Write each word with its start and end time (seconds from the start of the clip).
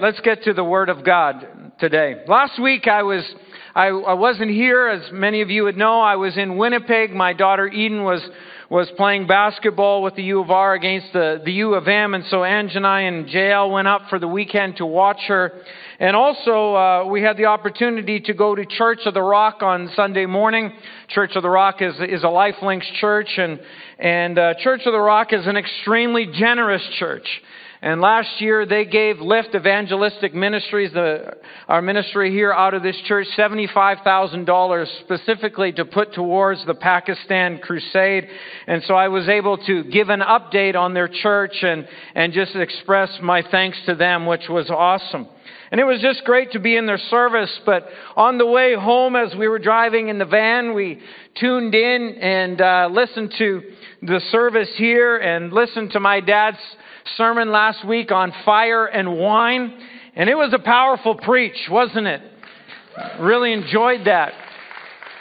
Let's 0.00 0.20
get 0.20 0.44
to 0.44 0.52
the 0.52 0.62
Word 0.62 0.90
of 0.90 1.04
God 1.04 1.44
today. 1.80 2.22
Last 2.28 2.62
week 2.62 2.86
I 2.86 3.02
was 3.02 3.24
I, 3.74 3.86
I, 3.86 4.12
wasn't 4.12 4.52
here, 4.52 4.86
as 4.86 5.10
many 5.10 5.40
of 5.42 5.50
you 5.50 5.64
would 5.64 5.76
know. 5.76 6.00
I 6.00 6.14
was 6.14 6.36
in 6.36 6.56
Winnipeg. 6.56 7.10
My 7.10 7.32
daughter 7.32 7.66
Eden 7.66 8.04
was 8.04 8.22
was 8.70 8.88
playing 8.96 9.26
basketball 9.26 10.04
with 10.04 10.14
the 10.14 10.22
U 10.22 10.40
of 10.40 10.52
R 10.52 10.74
against 10.74 11.12
the, 11.12 11.42
the 11.44 11.50
U 11.54 11.74
of 11.74 11.88
M, 11.88 12.14
and 12.14 12.22
so 12.26 12.44
Ange 12.44 12.76
and 12.76 12.86
I 12.86 13.00
and 13.02 13.26
JL 13.26 13.72
went 13.72 13.88
up 13.88 14.02
for 14.08 14.20
the 14.20 14.28
weekend 14.28 14.76
to 14.76 14.86
watch 14.86 15.20
her. 15.26 15.62
And 15.98 16.14
also, 16.14 16.74
uh, 16.76 17.04
we 17.06 17.20
had 17.20 17.36
the 17.36 17.46
opportunity 17.46 18.20
to 18.20 18.34
go 18.34 18.54
to 18.54 18.64
Church 18.66 19.00
of 19.04 19.14
the 19.14 19.22
Rock 19.22 19.62
on 19.62 19.90
Sunday 19.96 20.26
morning. 20.26 20.74
Church 21.08 21.32
of 21.34 21.42
the 21.42 21.50
Rock 21.50 21.82
is, 21.82 21.94
is 21.96 22.22
a 22.22 22.26
Lifelinks 22.26 22.86
church, 23.00 23.30
and, 23.36 23.58
and 23.98 24.38
uh, 24.38 24.54
Church 24.62 24.82
of 24.86 24.92
the 24.92 25.00
Rock 25.00 25.32
is 25.32 25.44
an 25.48 25.56
extremely 25.56 26.26
generous 26.26 26.86
church. 27.00 27.26
And 27.80 28.00
last 28.00 28.40
year 28.40 28.66
they 28.66 28.84
gave 28.84 29.20
Lift 29.20 29.54
Evangelistic 29.54 30.34
Ministries, 30.34 30.92
the, 30.92 31.36
our 31.68 31.80
ministry 31.80 32.32
here 32.32 32.52
out 32.52 32.74
of 32.74 32.82
this 32.82 32.96
church, 33.06 33.28
$75,000 33.36 34.86
specifically 35.00 35.70
to 35.72 35.84
put 35.84 36.12
towards 36.12 36.66
the 36.66 36.74
Pakistan 36.74 37.58
crusade. 37.58 38.26
And 38.66 38.82
so 38.82 38.94
I 38.94 39.08
was 39.08 39.28
able 39.28 39.58
to 39.58 39.84
give 39.84 40.08
an 40.08 40.20
update 40.20 40.74
on 40.74 40.92
their 40.92 41.06
church 41.06 41.54
and, 41.62 41.86
and 42.16 42.32
just 42.32 42.56
express 42.56 43.16
my 43.22 43.42
thanks 43.48 43.78
to 43.86 43.94
them, 43.94 44.26
which 44.26 44.48
was 44.48 44.68
awesome. 44.70 45.28
And 45.70 45.80
it 45.80 45.84
was 45.84 46.00
just 46.00 46.24
great 46.24 46.52
to 46.52 46.58
be 46.58 46.76
in 46.76 46.86
their 46.86 46.98
service. 46.98 47.60
But 47.64 47.86
on 48.16 48.38
the 48.38 48.46
way 48.46 48.74
home, 48.74 49.14
as 49.14 49.36
we 49.36 49.46
were 49.46 49.60
driving 49.60 50.08
in 50.08 50.18
the 50.18 50.24
van, 50.24 50.74
we 50.74 51.00
tuned 51.38 51.76
in 51.76 52.16
and 52.20 52.60
uh, 52.60 52.88
listened 52.90 53.34
to 53.38 53.62
the 54.02 54.20
service 54.32 54.70
here 54.76 55.16
and 55.16 55.52
listened 55.52 55.92
to 55.92 56.00
my 56.00 56.20
dad's 56.20 56.58
sermon 57.16 57.50
last 57.50 57.84
week 57.86 58.12
on 58.12 58.32
fire 58.44 58.86
and 58.86 59.18
wine, 59.18 59.72
and 60.14 60.28
it 60.28 60.34
was 60.34 60.52
a 60.52 60.58
powerful 60.58 61.14
preach, 61.14 61.56
wasn't 61.70 62.06
it? 62.06 62.20
Really 63.20 63.52
enjoyed 63.52 64.06
that. 64.06 64.32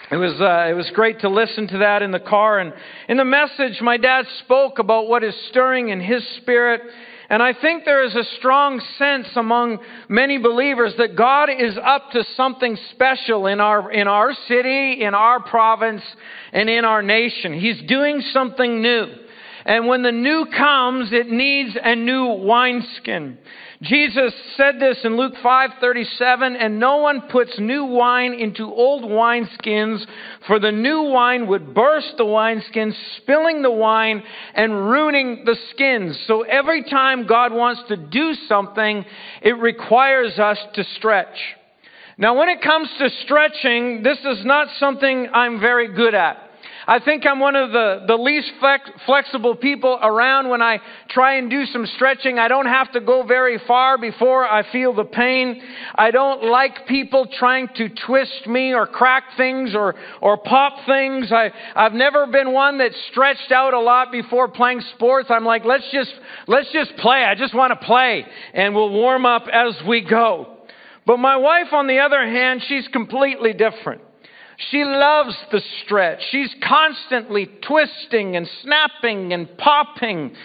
It 0.10 0.16
was, 0.16 0.40
uh, 0.40 0.68
it 0.70 0.74
was 0.74 0.90
great 0.94 1.20
to 1.22 1.30
listen 1.30 1.68
to 1.68 1.80
that 1.80 2.02
in 2.02 2.12
the 2.12 2.20
car. 2.20 2.60
And 2.60 2.74
in 3.10 3.18
the 3.18 3.26
message, 3.26 3.82
my 3.82 3.98
dad 3.98 4.26
spoke 4.40 4.80
about 4.80 5.10
what 5.10 5.24
is 5.24 5.36
stirring 5.50 5.90
in 5.90 6.00
his 6.00 6.26
spirit. 6.38 6.82
And 7.30 7.44
I 7.44 7.54
think 7.54 7.84
there 7.84 8.06
is 8.06 8.16
a 8.16 8.24
strong 8.38 8.82
sense 8.98 9.28
among 9.36 9.80
many 10.08 10.38
believers 10.38 10.94
that 10.98 11.18
God 11.18 11.50
is 11.50 11.78
up 11.78 12.12
to 12.12 12.24
something 12.38 12.78
special 12.92 13.48
in 13.48 13.60
our, 13.60 13.92
in 13.92 14.08
our 14.08 14.34
city, 14.48 15.04
in 15.04 15.14
our 15.14 15.42
province, 15.42 16.04
and 16.54 16.70
in 16.70 16.86
our 16.86 17.02
nation. 17.02 17.54
He's 17.54 17.82
doing 17.82 18.22
something 18.32 18.82
new. 18.82 19.08
And 19.68 19.86
when 19.86 20.02
the 20.02 20.14
new 20.14 20.46
comes, 20.58 21.10
it 21.12 21.30
needs 21.30 21.78
a 21.84 21.94
new 21.94 22.28
wineskin. 22.28 23.38
Jesus 23.82 24.34
said 24.56 24.80
this 24.80 25.04
in 25.04 25.18
Luke 25.18 25.36
5:37, 25.44 26.56
and 26.56 26.80
no 26.80 26.98
one 26.98 27.24
puts 27.24 27.60
new 27.60 27.84
wine 27.84 28.34
into 28.34 28.64
old 28.64 29.04
wineskins, 29.04 30.08
for 30.48 30.58
the 30.58 30.72
new 30.72 31.02
wine 31.02 31.48
would 31.48 31.74
burst 31.74 32.16
the 32.16 32.24
wineskins, 32.24 32.96
spilling 33.18 33.62
the 33.62 33.70
wine 33.70 34.24
and 34.56 34.90
ruining 34.90 35.44
the 35.44 35.58
skins. 35.72 36.18
So 36.28 36.44
every 36.44 36.84
time 36.84 37.28
God 37.28 37.52
wants 37.52 37.84
to 37.90 37.98
do 37.98 38.36
something, 38.48 39.04
it 39.42 39.58
requires 39.58 40.40
us 40.40 40.58
to 40.76 40.84
stretch. 40.96 41.56
Now, 42.18 42.36
when 42.36 42.48
it 42.48 42.62
comes 42.62 42.90
to 43.00 43.10
stretching, 43.26 44.02
this 44.02 44.18
is 44.26 44.46
not 44.46 44.70
something 44.80 45.28
I'm 45.34 45.60
very 45.60 45.90
good 45.90 46.16
at. 46.16 46.47
I 46.90 47.00
think 47.00 47.26
I'm 47.26 47.40
one 47.42 47.58
of 47.58 47.74
the, 47.74 48.06
the 48.08 48.16
least 48.16 48.50
flex, 48.62 48.90
flexible 49.06 49.56
people 49.56 50.00
around 50.02 50.48
when 50.48 50.62
I 50.62 50.80
try 51.10 51.36
and 51.36 51.50
do 51.50 51.66
some 51.66 51.86
stretching. 51.86 52.40
I 52.40 52.48
don't 52.48 52.66
have 52.66 52.94
to 52.94 53.02
go 53.02 53.24
very 53.24 53.60
far 53.68 53.98
before 53.98 54.48
I 54.50 54.64
feel 54.72 54.94
the 54.94 55.04
pain. 55.04 55.62
I 55.96 56.12
don't 56.12 56.46
like 56.46 56.88
people 56.88 57.28
trying 57.40 57.68
to 57.76 57.90
twist 57.90 58.48
me 58.48 58.74
or 58.74 58.88
crack 58.88 59.24
things 59.36 59.76
or, 59.76 59.96
or 60.22 60.38
pop 60.38 60.86
things. 60.86 61.30
I, 61.30 61.52
I've 61.76 61.92
never 61.92 62.26
been 62.26 62.54
one 62.54 62.78
that 62.78 62.92
stretched 63.12 63.52
out 63.52 63.74
a 63.74 63.82
lot 63.82 64.10
before 64.10 64.48
playing 64.48 64.82
sports. 64.96 65.28
I'm 65.30 65.44
like, 65.44 65.66
let's 65.66 65.92
just, 65.92 66.14
let's 66.48 66.72
just 66.72 66.96
play. 66.96 67.26
I 67.26 67.36
just 67.36 67.54
want 67.54 67.78
to 67.78 67.86
play 67.86 68.26
and 68.54 68.74
we'll 68.74 68.92
warm 68.94 69.26
up 69.26 69.48
as 69.52 69.76
we 69.86 70.08
go. 70.08 70.56
But 71.06 71.18
my 71.18 71.36
wife, 71.36 71.74
on 71.74 71.88
the 71.88 72.00
other 72.00 72.26
hand, 72.26 72.64
she's 72.66 72.88
completely 72.88 73.52
different. 73.52 74.02
She 74.58 74.84
loves 74.84 75.36
the 75.52 75.62
stretch. 75.84 76.20
She's 76.32 76.54
constantly 76.68 77.48
twisting 77.62 78.36
and 78.36 78.50
snapping 78.64 79.32
and 79.32 79.56
popping. 79.58 80.36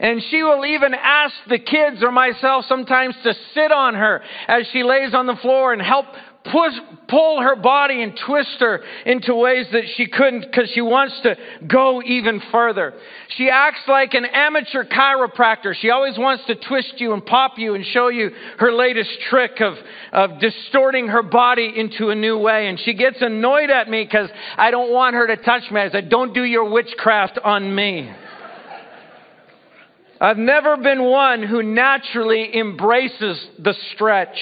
And 0.00 0.22
she 0.30 0.42
will 0.42 0.64
even 0.64 0.94
ask 0.94 1.34
the 1.48 1.58
kids 1.58 2.02
or 2.02 2.10
myself 2.10 2.64
sometimes 2.66 3.14
to 3.24 3.34
sit 3.54 3.70
on 3.70 3.94
her 3.94 4.22
as 4.46 4.66
she 4.72 4.82
lays 4.84 5.12
on 5.12 5.26
the 5.26 5.36
floor 5.36 5.72
and 5.72 5.82
help 5.82 6.06
push, 6.44 6.72
pull 7.08 7.42
her 7.42 7.56
body 7.56 8.02
and 8.02 8.18
twist 8.26 8.56
her 8.60 8.82
into 9.06 9.34
ways 9.34 9.66
that 9.72 9.82
she 9.96 10.06
couldn't 10.06 10.40
because 10.40 10.70
she 10.72 10.80
wants 10.80 11.14
to 11.22 11.36
go 11.66 12.02
even 12.02 12.40
further. 12.52 12.94
She 13.36 13.48
acts 13.50 13.80
like 13.86 14.14
an 14.14 14.24
amateur 14.24 14.84
chiropractor. 14.84 15.74
She 15.74 15.90
always 15.90 16.18
wants 16.18 16.44
to 16.46 16.54
twist 16.54 16.94
you 16.98 17.12
and 17.12 17.24
pop 17.24 17.58
you 17.58 17.74
and 17.74 17.84
show 17.84 18.08
you 18.08 18.30
her 18.58 18.72
latest 18.72 19.10
trick 19.28 19.60
of, 19.60 19.74
of 20.12 20.40
distorting 20.40 21.08
her 21.08 21.22
body 21.22 21.72
into 21.74 22.10
a 22.10 22.14
new 22.14 22.38
way. 22.38 22.68
And 22.68 22.78
she 22.80 22.94
gets 22.94 23.20
annoyed 23.20 23.70
at 23.70 23.88
me 23.88 24.04
because 24.04 24.30
I 24.56 24.70
don't 24.70 24.92
want 24.92 25.14
her 25.14 25.26
to 25.26 25.36
touch 25.36 25.70
me. 25.70 25.80
I 25.80 25.90
said, 25.90 26.08
Don't 26.08 26.32
do 26.32 26.44
your 26.44 26.70
witchcraft 26.70 27.38
on 27.42 27.74
me. 27.74 28.10
I've 30.20 30.38
never 30.38 30.76
been 30.76 31.04
one 31.04 31.44
who 31.44 31.62
naturally 31.62 32.56
embraces 32.58 33.40
the 33.58 33.74
stretch. 33.94 34.36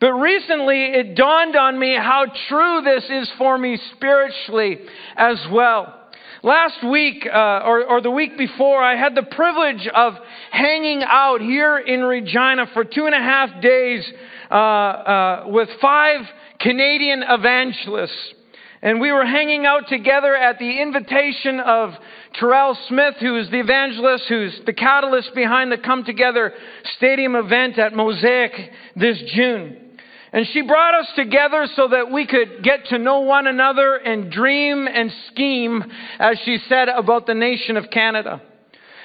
But 0.00 0.12
recently 0.14 0.84
it 0.86 1.14
dawned 1.14 1.56
on 1.56 1.78
me 1.78 1.94
how 1.94 2.24
true 2.48 2.80
this 2.82 3.04
is 3.10 3.30
for 3.36 3.58
me 3.58 3.78
spiritually 3.94 4.78
as 5.16 5.38
well. 5.52 5.96
Last 6.42 6.82
week, 6.90 7.26
uh, 7.30 7.60
or, 7.66 7.84
or, 7.84 8.00
the 8.00 8.10
week 8.10 8.38
before, 8.38 8.82
I 8.82 8.96
had 8.96 9.14
the 9.14 9.24
privilege 9.24 9.86
of 9.94 10.14
hanging 10.50 11.02
out 11.06 11.42
here 11.42 11.76
in 11.76 12.02
Regina 12.02 12.66
for 12.72 12.82
two 12.82 13.04
and 13.04 13.14
a 13.14 13.18
half 13.18 13.60
days 13.60 14.10
uh, 14.50 14.54
uh, 14.54 15.44
with 15.48 15.68
five 15.82 16.20
Canadian 16.58 17.22
evangelists. 17.28 18.34
And 18.80 19.02
we 19.02 19.12
were 19.12 19.26
hanging 19.26 19.66
out 19.66 19.88
together 19.88 20.34
at 20.34 20.58
the 20.58 20.80
invitation 20.80 21.60
of 21.60 21.90
Terrell 22.38 22.74
Smith, 22.88 23.16
who 23.20 23.36
is 23.36 23.50
the 23.50 23.60
evangelist, 23.60 24.24
who's 24.26 24.58
the 24.64 24.72
catalyst 24.72 25.34
behind 25.34 25.70
the 25.70 25.76
Come 25.76 26.04
Together 26.04 26.54
Stadium 26.96 27.34
event 27.34 27.78
at 27.78 27.92
Mosaic 27.92 28.52
this 28.96 29.22
June. 29.34 29.89
And 30.32 30.46
she 30.52 30.62
brought 30.62 30.94
us 30.94 31.08
together 31.16 31.66
so 31.74 31.88
that 31.88 32.10
we 32.10 32.26
could 32.26 32.62
get 32.62 32.86
to 32.86 32.98
know 32.98 33.20
one 33.20 33.46
another 33.46 33.96
and 33.96 34.30
dream 34.30 34.86
and 34.86 35.10
scheme, 35.28 35.82
as 36.20 36.38
she 36.44 36.58
said, 36.68 36.88
about 36.88 37.26
the 37.26 37.34
nation 37.34 37.76
of 37.76 37.90
Canada. 37.90 38.40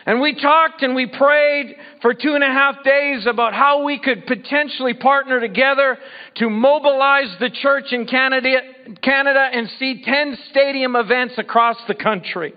And 0.05 0.21
we 0.21 0.39
talked 0.39 0.83
and 0.83 0.93
we 0.93 1.07
prayed 1.07 1.77
for 2.03 2.13
two 2.13 2.35
and 2.35 2.43
a 2.43 2.47
half 2.47 2.83
days 2.83 3.25
about 3.25 3.55
how 3.55 3.83
we 3.83 3.97
could 3.97 4.27
potentially 4.27 4.93
partner 4.93 5.39
together 5.39 5.97
to 6.35 6.49
mobilize 6.49 7.35
the 7.39 7.49
church 7.49 7.85
in 7.91 8.05
Canada, 8.05 8.59
Canada 9.01 9.49
and 9.51 9.67
see 9.79 10.03
10 10.03 10.37
stadium 10.51 10.95
events 10.95 11.33
across 11.39 11.77
the 11.87 11.95
country. 11.95 12.53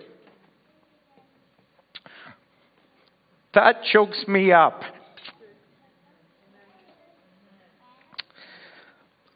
That 3.55 3.77
chokes 3.91 4.23
me 4.29 4.53
up. 4.53 4.83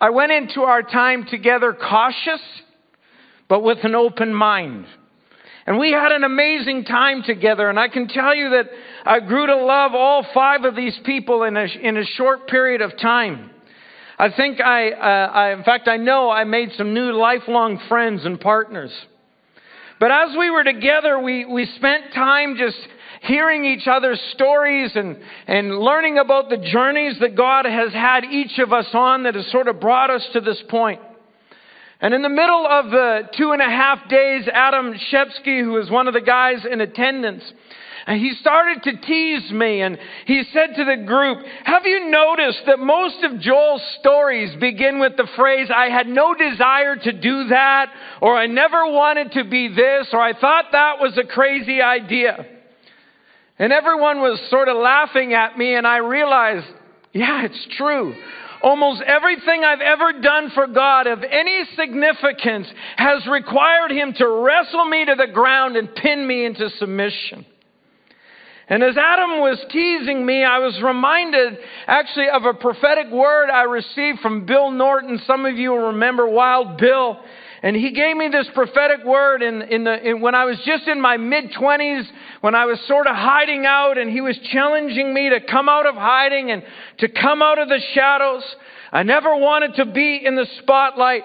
I 0.03 0.11
went 0.11 0.33
into 0.33 0.63
our 0.63 0.83
time 0.83 1.27
together 1.31 1.73
cautious, 1.73 2.41
but 3.49 3.63
with 3.63 3.79
an 3.85 3.95
open 3.95 4.35
mind. 4.35 4.85
And 5.65 5.79
we 5.79 5.93
had 5.93 6.11
an 6.11 6.25
amazing 6.25 6.87
time 6.87 7.23
together, 7.23 7.71
and 7.71 7.79
I 7.79 7.87
can 7.87 8.09
tell 8.09 8.35
you 8.35 8.51
that 8.51 8.67
I 9.05 9.21
grew 9.21 9.47
to 9.47 9.55
love 9.55 9.93
all 9.95 10.27
five 10.35 10.65
of 10.65 10.75
these 10.75 10.99
people 11.05 11.45
in 11.45 11.57
a, 11.57 11.67
in 11.81 11.97
a 11.97 12.05
short 12.05 12.49
period 12.49 12.81
of 12.81 12.99
time. 12.99 13.53
I 14.19 14.31
think 14.33 14.61
I, 14.61 14.91
uh, 14.91 15.33
I, 15.33 15.53
in 15.53 15.63
fact, 15.63 15.87
I 15.87 15.99
know 15.99 16.31
I 16.31 16.43
made 16.43 16.73
some 16.77 16.95
new 16.95 17.13
lifelong 17.13 17.81
friends 17.89 18.25
and 18.25 18.41
partners. 18.41 18.91
But 20.01 20.11
as 20.11 20.37
we 20.37 20.51
were 20.51 20.65
together, 20.65 21.21
we, 21.21 21.45
we 21.45 21.65
spent 21.77 22.13
time 22.13 22.57
just 22.59 22.77
hearing 23.23 23.65
each 23.65 23.87
other's 23.87 24.21
stories 24.35 24.93
and, 24.95 25.17
and 25.47 25.79
learning 25.79 26.19
about 26.19 26.51
the 26.51 26.57
journeys 26.57 27.19
that 27.21 27.37
God 27.37 27.65
has 27.65 27.93
had 27.93 28.25
each 28.25 28.59
of 28.59 28.73
us 28.73 28.89
on 28.93 29.25
that 29.25 29.35
has 29.35 29.51
sort 29.51 29.69
of 29.69 29.81
brought 29.81 30.11
us 30.11 30.27
to 30.33 30.41
this 30.41 30.63
point. 30.69 31.01
And 32.01 32.15
in 32.15 32.23
the 32.23 32.29
middle 32.29 32.67
of 32.67 32.91
the 32.91 33.29
two 33.39 33.53
and 33.53 33.63
a 33.63 33.71
half 33.71 34.09
days, 34.09 34.49
Adam 34.53 34.95
Shepsky, 35.13 35.63
who 35.63 35.73
was 35.73 35.89
one 35.89 36.09
of 36.09 36.15
the 36.15 36.21
guys 36.21 36.67
in 36.69 36.81
attendance, 36.81 37.45
he 38.09 38.35
started 38.41 38.83
to 38.83 39.01
tease 39.01 39.53
me 39.53 39.83
and 39.83 39.97
he 40.27 40.43
said 40.53 40.75
to 40.75 40.85
the 40.85 41.05
group, 41.07 41.39
Have 41.63 41.87
you 41.87 42.11
noticed 42.11 42.63
that 42.67 42.81
most 42.81 43.23
of 43.23 43.39
Joel's 43.39 43.83
stories 44.01 44.57
begin 44.59 44.99
with 44.99 45.17
the 45.17 45.29
phrase, 45.37 45.69
I 45.73 45.91
had 45.91 46.09
no 46.09 46.35
desire 46.35 46.97
to 46.97 47.13
do 47.13 47.49
that, 47.49 47.87
or 48.21 48.37
I 48.37 48.49
never 48.49 48.85
wanted 48.91 49.31
to 49.33 49.45
be 49.45 49.69
this, 49.69 50.09
or 50.13 50.21
I 50.21 50.33
thought 50.33 50.73
that 50.73 50.99
was 50.99 51.17
a 51.17 51.25
crazy 51.25 51.81
idea? 51.81 52.47
And 53.63 53.73
everyone 53.73 54.19
was 54.19 54.41
sort 54.51 54.67
of 54.67 54.77
laughing 54.77 55.35
at 55.35 55.57
me, 55.57 55.77
and 55.77 55.87
I 55.87 55.99
realized 55.99 56.67
Yeah, 57.13 57.45
it's 57.45 57.67
true. 57.77 58.13
Almost 58.61 59.03
everything 59.03 59.63
I've 59.63 59.81
ever 59.81 60.21
done 60.21 60.51
for 60.53 60.67
God 60.67 61.07
of 61.07 61.23
any 61.23 61.63
significance 61.77 62.67
has 62.97 63.25
required 63.29 63.93
Him 63.93 64.15
to 64.15 64.29
wrestle 64.29 64.85
me 64.87 65.05
to 65.05 65.15
the 65.15 65.33
ground 65.33 65.77
and 65.77 65.95
pin 65.95 66.27
me 66.27 66.45
into 66.45 66.71
submission. 66.71 67.47
And 68.69 68.83
as 68.83 68.97
Adam 68.97 69.39
was 69.39 69.65
teasing 69.71 70.27
me, 70.27 70.43
I 70.43 70.59
was 70.59 70.81
reminded 70.83 71.57
actually 71.87 72.31
of 72.31 72.45
a 72.45 72.55
prophetic 72.55 73.13
word 73.13 73.49
I 73.49 73.63
received 73.63 74.19
from 74.19 74.45
Bill 74.45 74.73
Norton. 74.73 75.21
Some 75.25 75.47
of 75.47 75.57
you 75.57 75.71
will 75.71 75.93
remember 75.93 76.27
Wild 76.27 76.79
Bill. 76.79 77.21
And 77.63 77.77
he 77.77 77.93
gave 77.93 78.17
me 78.17 78.29
this 78.29 78.49
prophetic 78.55 79.05
word 79.05 79.41
in, 79.41 79.63
in 79.63 79.85
the, 79.85 80.11
in, 80.11 80.21
when 80.21 80.35
I 80.35 80.45
was 80.45 80.59
just 80.67 80.89
in 80.89 81.01
my 81.01 81.17
mid 81.17 81.53
20s, 81.53 82.05
when 82.41 82.57
I 82.57 82.67
was 82.67 82.81
sort 82.89 83.07
of 83.07 83.15
hiding 83.15 83.67
out, 83.67 83.99
and 83.99 84.11
he 84.11 84.21
was 84.21 84.37
challenging 84.51 85.15
me 85.15 85.31
to 85.31 85.41
come 85.41 85.69
out 85.69 85.87
of 85.87 85.95
hiding 85.95 86.51
and 86.51 86.65
to 86.99 87.09
come 87.09 87.41
out 87.41 87.61
of 87.61 87.69
the 87.69 87.81
shadows. 87.95 88.43
I 88.91 89.05
never 89.05 89.37
wanted 89.37 89.77
to 89.77 89.87
be 89.87 90.23
in 90.25 90.35
the 90.35 90.47
spotlight. 90.59 91.23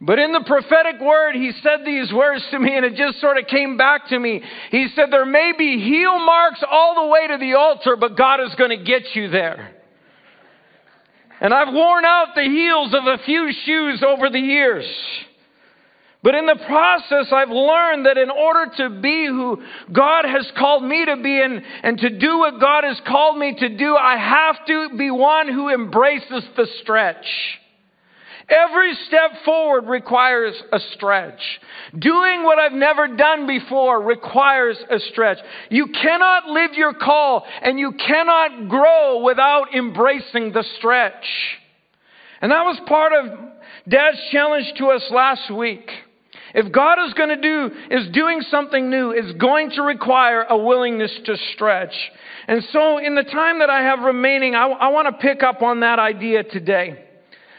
But 0.00 0.18
in 0.18 0.32
the 0.32 0.42
prophetic 0.46 0.98
word, 0.98 1.34
he 1.34 1.52
said 1.62 1.80
these 1.84 2.10
words 2.10 2.42
to 2.52 2.58
me, 2.58 2.74
and 2.74 2.86
it 2.86 2.94
just 2.94 3.20
sort 3.20 3.36
of 3.36 3.46
came 3.46 3.76
back 3.76 4.08
to 4.08 4.18
me. 4.18 4.42
He 4.70 4.88
said, 4.96 5.10
There 5.10 5.26
may 5.26 5.52
be 5.58 5.78
heel 5.78 6.18
marks 6.18 6.64
all 6.68 7.04
the 7.04 7.10
way 7.10 7.26
to 7.28 7.36
the 7.36 7.52
altar, 7.52 7.96
but 7.96 8.16
God 8.16 8.40
is 8.40 8.54
going 8.54 8.70
to 8.70 8.82
get 8.82 9.14
you 9.14 9.28
there. 9.28 9.72
And 11.42 11.52
I've 11.52 11.72
worn 11.72 12.06
out 12.06 12.28
the 12.34 12.44
heels 12.44 12.94
of 12.94 13.04
a 13.06 13.22
few 13.24 13.52
shoes 13.66 14.02
over 14.02 14.30
the 14.30 14.40
years. 14.40 14.86
But 16.22 16.34
in 16.34 16.44
the 16.44 16.58
process, 16.66 17.32
I've 17.32 17.48
learned 17.48 18.04
that 18.04 18.18
in 18.18 18.28
order 18.28 18.70
to 18.76 19.00
be 19.00 19.26
who 19.26 19.62
God 19.90 20.26
has 20.26 20.46
called 20.58 20.84
me 20.84 21.06
to 21.06 21.16
be 21.16 21.40
and, 21.40 21.62
and 21.82 21.98
to 21.98 22.10
do 22.10 22.38
what 22.38 22.60
God 22.60 22.84
has 22.84 23.00
called 23.06 23.38
me 23.38 23.54
to 23.58 23.68
do, 23.76 23.96
I 23.96 24.18
have 24.18 24.66
to 24.66 24.98
be 24.98 25.10
one 25.10 25.48
who 25.48 25.70
embraces 25.70 26.44
the 26.56 26.66
stretch. 26.82 27.24
Every 28.50 28.94
step 29.06 29.44
forward 29.44 29.86
requires 29.86 30.60
a 30.72 30.80
stretch. 30.94 31.40
Doing 31.96 32.42
what 32.42 32.58
I've 32.58 32.72
never 32.72 33.06
done 33.16 33.46
before 33.46 34.02
requires 34.02 34.76
a 34.90 34.98
stretch. 34.98 35.38
You 35.70 35.86
cannot 35.86 36.48
live 36.48 36.72
your 36.74 36.92
call 36.92 37.46
and 37.62 37.78
you 37.78 37.92
cannot 37.92 38.68
grow 38.68 39.22
without 39.22 39.74
embracing 39.74 40.52
the 40.52 40.64
stretch. 40.78 41.24
And 42.42 42.50
that 42.50 42.64
was 42.64 42.78
part 42.86 43.12
of 43.12 43.38
Dad's 43.88 44.18
challenge 44.32 44.72
to 44.78 44.88
us 44.88 45.04
last 45.10 45.50
week. 45.54 45.88
If 46.54 46.72
God 46.72 46.98
is 47.06 47.14
going 47.14 47.28
to 47.28 47.40
do, 47.40 47.70
is 47.90 48.08
doing 48.12 48.42
something 48.50 48.90
new, 48.90 49.10
it's 49.12 49.38
going 49.38 49.70
to 49.70 49.82
require 49.82 50.42
a 50.42 50.56
willingness 50.56 51.12
to 51.26 51.36
stretch. 51.54 51.94
And 52.48 52.64
so, 52.72 52.98
in 52.98 53.14
the 53.14 53.22
time 53.22 53.60
that 53.60 53.70
I 53.70 53.82
have 53.82 54.00
remaining, 54.00 54.54
I, 54.54 54.66
I 54.66 54.88
want 54.88 55.06
to 55.06 55.26
pick 55.26 55.42
up 55.42 55.62
on 55.62 55.80
that 55.80 55.98
idea 55.98 56.42
today. 56.42 57.04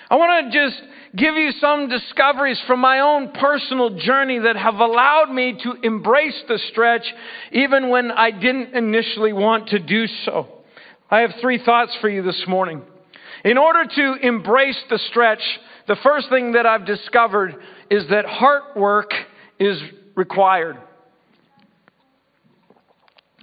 I 0.09 0.15
want 0.15 0.51
to 0.51 0.67
just 0.67 0.81
give 1.15 1.35
you 1.35 1.51
some 1.59 1.87
discoveries 1.87 2.59
from 2.67 2.79
my 2.79 2.99
own 2.99 3.31
personal 3.31 3.97
journey 3.97 4.39
that 4.39 4.55
have 4.55 4.75
allowed 4.75 5.31
me 5.31 5.57
to 5.63 5.73
embrace 5.83 6.39
the 6.47 6.59
stretch 6.71 7.05
even 7.51 7.89
when 7.89 8.11
I 8.11 8.31
didn't 8.31 8.73
initially 8.75 9.33
want 9.33 9.69
to 9.69 9.79
do 9.79 10.07
so. 10.25 10.47
I 11.09 11.21
have 11.21 11.31
three 11.41 11.63
thoughts 11.63 11.95
for 12.01 12.09
you 12.09 12.23
this 12.23 12.43
morning. 12.47 12.81
In 13.43 13.57
order 13.57 13.85
to 13.85 14.15
embrace 14.21 14.77
the 14.89 14.99
stretch, 15.09 15.41
the 15.87 15.97
first 16.03 16.29
thing 16.29 16.53
that 16.53 16.65
I've 16.65 16.85
discovered 16.85 17.55
is 17.91 18.05
that 18.09 18.25
heart 18.25 18.75
work 18.77 19.11
is 19.59 19.77
required. 20.15 20.77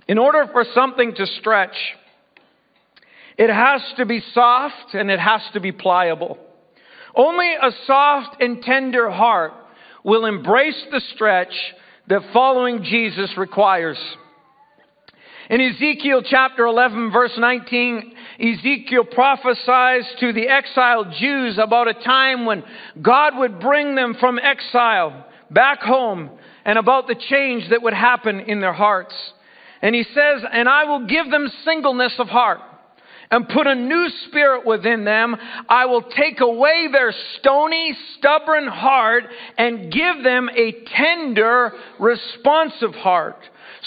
In 0.09 0.17
order 0.17 0.47
for 0.50 0.65
something 0.75 1.15
to 1.15 1.27
stretch, 1.27 1.77
it 3.37 3.50
has 3.50 3.83
to 3.99 4.06
be 4.06 4.23
soft 4.33 4.95
and 4.95 5.11
it 5.11 5.21
has 5.21 5.43
to 5.53 5.61
be 5.61 5.71
pliable. 5.71 6.39
Only 7.15 7.53
a 7.53 7.71
soft 7.87 8.41
and 8.41 8.62
tender 8.62 9.11
heart 9.11 9.53
will 10.03 10.25
embrace 10.25 10.83
the 10.91 11.03
stretch 11.15 11.53
that 12.09 12.23
following 12.33 12.83
Jesus 12.83 13.31
requires. 13.37 13.99
In 15.50 15.61
Ezekiel 15.61 16.23
chapter 16.25 16.65
11, 16.65 17.12
verse 17.12 17.37
19, 17.37 18.15
Ezekiel 18.40 19.05
prophesies 19.05 20.05
to 20.20 20.32
the 20.32 20.49
exiled 20.49 21.12
Jews 21.19 21.58
about 21.58 21.88
a 21.88 21.94
time 21.94 22.46
when 22.46 22.62
God 23.02 23.37
would 23.37 23.58
bring 23.58 23.94
them 23.94 24.14
from 24.20 24.38
exile 24.38 25.26
back 25.50 25.81
home 25.81 26.31
and 26.64 26.79
about 26.79 27.08
the 27.08 27.17
change 27.17 27.69
that 27.70 27.82
would 27.82 27.94
happen 27.94 28.40
in 28.40 28.61
their 28.61 28.73
hearts. 28.73 29.14
And 29.82 29.94
he 29.94 30.05
says, 30.05 30.43
And 30.52 30.69
I 30.69 30.85
will 30.85 31.06
give 31.06 31.31
them 31.31 31.50
singleness 31.64 32.14
of 32.19 32.29
heart 32.29 32.61
and 33.31 33.49
put 33.49 33.67
a 33.67 33.75
new 33.75 34.08
spirit 34.26 34.64
within 34.64 35.05
them. 35.05 35.37
I 35.69 35.87
will 35.87 36.02
take 36.02 36.40
away 36.40 36.88
their 36.90 37.12
stony, 37.38 37.96
stubborn 38.19 38.67
heart 38.67 39.25
and 39.56 39.93
give 39.93 40.23
them 40.23 40.49
a 40.55 40.73
tender, 40.96 41.73
responsive 41.99 42.94
heart. 42.94 43.38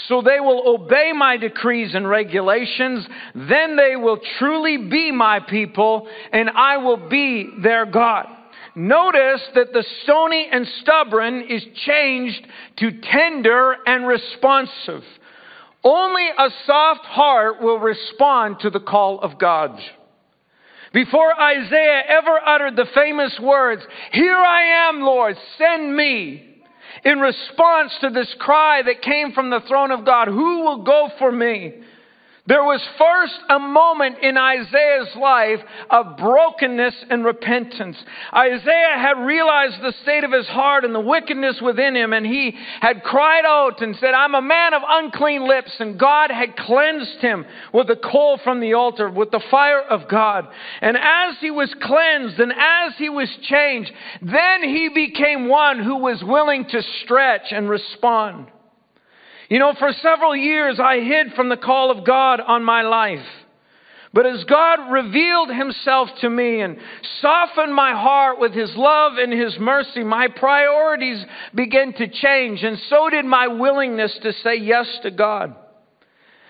So 0.08 0.22
they 0.22 0.40
will 0.40 0.62
obey 0.66 1.12
my 1.14 1.36
decrees 1.36 1.94
and 1.94 2.08
regulations. 2.08 3.06
Then 3.34 3.76
they 3.76 3.96
will 3.96 4.18
truly 4.38 4.76
be 4.76 5.12
my 5.12 5.40
people, 5.40 6.08
and 6.32 6.50
I 6.50 6.78
will 6.78 7.08
be 7.08 7.50
their 7.62 7.86
God. 7.86 8.26
Notice 8.74 9.42
that 9.54 9.72
the 9.72 9.84
stony 10.02 10.48
and 10.50 10.66
stubborn 10.80 11.42
is 11.42 11.62
changed 11.84 12.46
to 12.78 13.00
tender 13.02 13.76
and 13.86 14.06
responsive. 14.06 15.02
Only 15.84 16.26
a 16.26 16.48
soft 16.66 17.04
heart 17.04 17.60
will 17.60 17.78
respond 17.78 18.60
to 18.60 18.70
the 18.70 18.80
call 18.80 19.20
of 19.20 19.38
God. 19.38 19.78
Before 20.92 21.38
Isaiah 21.38 22.02
ever 22.08 22.38
uttered 22.46 22.76
the 22.76 22.86
famous 22.94 23.38
words, 23.42 23.82
Here 24.12 24.36
I 24.36 24.88
am, 24.88 25.00
Lord, 25.00 25.36
send 25.58 25.94
me, 25.94 26.51
in 27.04 27.18
response 27.18 27.92
to 28.00 28.10
this 28.10 28.34
cry 28.38 28.82
that 28.82 29.02
came 29.02 29.32
from 29.32 29.50
the 29.50 29.60
throne 29.68 29.90
of 29.90 30.04
God, 30.04 30.28
Who 30.28 30.62
will 30.62 30.82
go 30.84 31.08
for 31.18 31.30
me? 31.30 31.74
There 32.44 32.64
was 32.64 32.82
first 32.98 33.38
a 33.48 33.60
moment 33.60 34.16
in 34.20 34.36
Isaiah's 34.36 35.14
life 35.16 35.60
of 35.88 36.16
brokenness 36.16 36.94
and 37.08 37.24
repentance. 37.24 37.96
Isaiah 38.34 38.98
had 38.98 39.24
realized 39.24 39.80
the 39.80 39.94
state 40.02 40.24
of 40.24 40.32
his 40.32 40.48
heart 40.48 40.84
and 40.84 40.92
the 40.92 40.98
wickedness 40.98 41.60
within 41.62 41.94
him, 41.94 42.12
and 42.12 42.26
he 42.26 42.56
had 42.80 43.04
cried 43.04 43.44
out 43.46 43.80
and 43.80 43.94
said, 43.94 44.12
I'm 44.12 44.34
a 44.34 44.42
man 44.42 44.74
of 44.74 44.82
unclean 44.88 45.46
lips, 45.46 45.70
and 45.78 46.00
God 46.00 46.32
had 46.32 46.56
cleansed 46.56 47.20
him 47.20 47.46
with 47.72 47.86
the 47.86 47.94
coal 47.94 48.40
from 48.42 48.58
the 48.58 48.74
altar, 48.74 49.08
with 49.08 49.30
the 49.30 49.42
fire 49.48 49.80
of 49.80 50.08
God. 50.08 50.48
And 50.80 50.96
as 50.96 51.36
he 51.40 51.52
was 51.52 51.72
cleansed 51.80 52.40
and 52.40 52.52
as 52.52 52.94
he 52.98 53.08
was 53.08 53.28
changed, 53.42 53.92
then 54.20 54.64
he 54.64 54.88
became 54.92 55.48
one 55.48 55.78
who 55.78 55.98
was 55.98 56.24
willing 56.24 56.64
to 56.64 56.82
stretch 57.04 57.52
and 57.52 57.70
respond. 57.70 58.48
You 59.52 59.58
know, 59.58 59.74
for 59.78 59.92
several 60.00 60.34
years 60.34 60.80
I 60.80 61.00
hid 61.00 61.34
from 61.36 61.50
the 61.50 61.58
call 61.58 61.90
of 61.90 62.06
God 62.06 62.40
on 62.40 62.64
my 62.64 62.80
life. 62.80 63.26
But 64.14 64.24
as 64.24 64.44
God 64.44 64.90
revealed 64.90 65.50
himself 65.50 66.08
to 66.22 66.30
me 66.30 66.62
and 66.62 66.78
softened 67.20 67.74
my 67.74 67.92
heart 67.92 68.40
with 68.40 68.54
his 68.54 68.74
love 68.74 69.18
and 69.18 69.30
his 69.30 69.58
mercy, 69.58 70.04
my 70.04 70.28
priorities 70.28 71.22
began 71.54 71.92
to 71.92 72.08
change, 72.08 72.62
and 72.62 72.78
so 72.88 73.10
did 73.10 73.26
my 73.26 73.48
willingness 73.48 74.18
to 74.22 74.32
say 74.42 74.56
yes 74.56 74.86
to 75.02 75.10
God. 75.10 75.54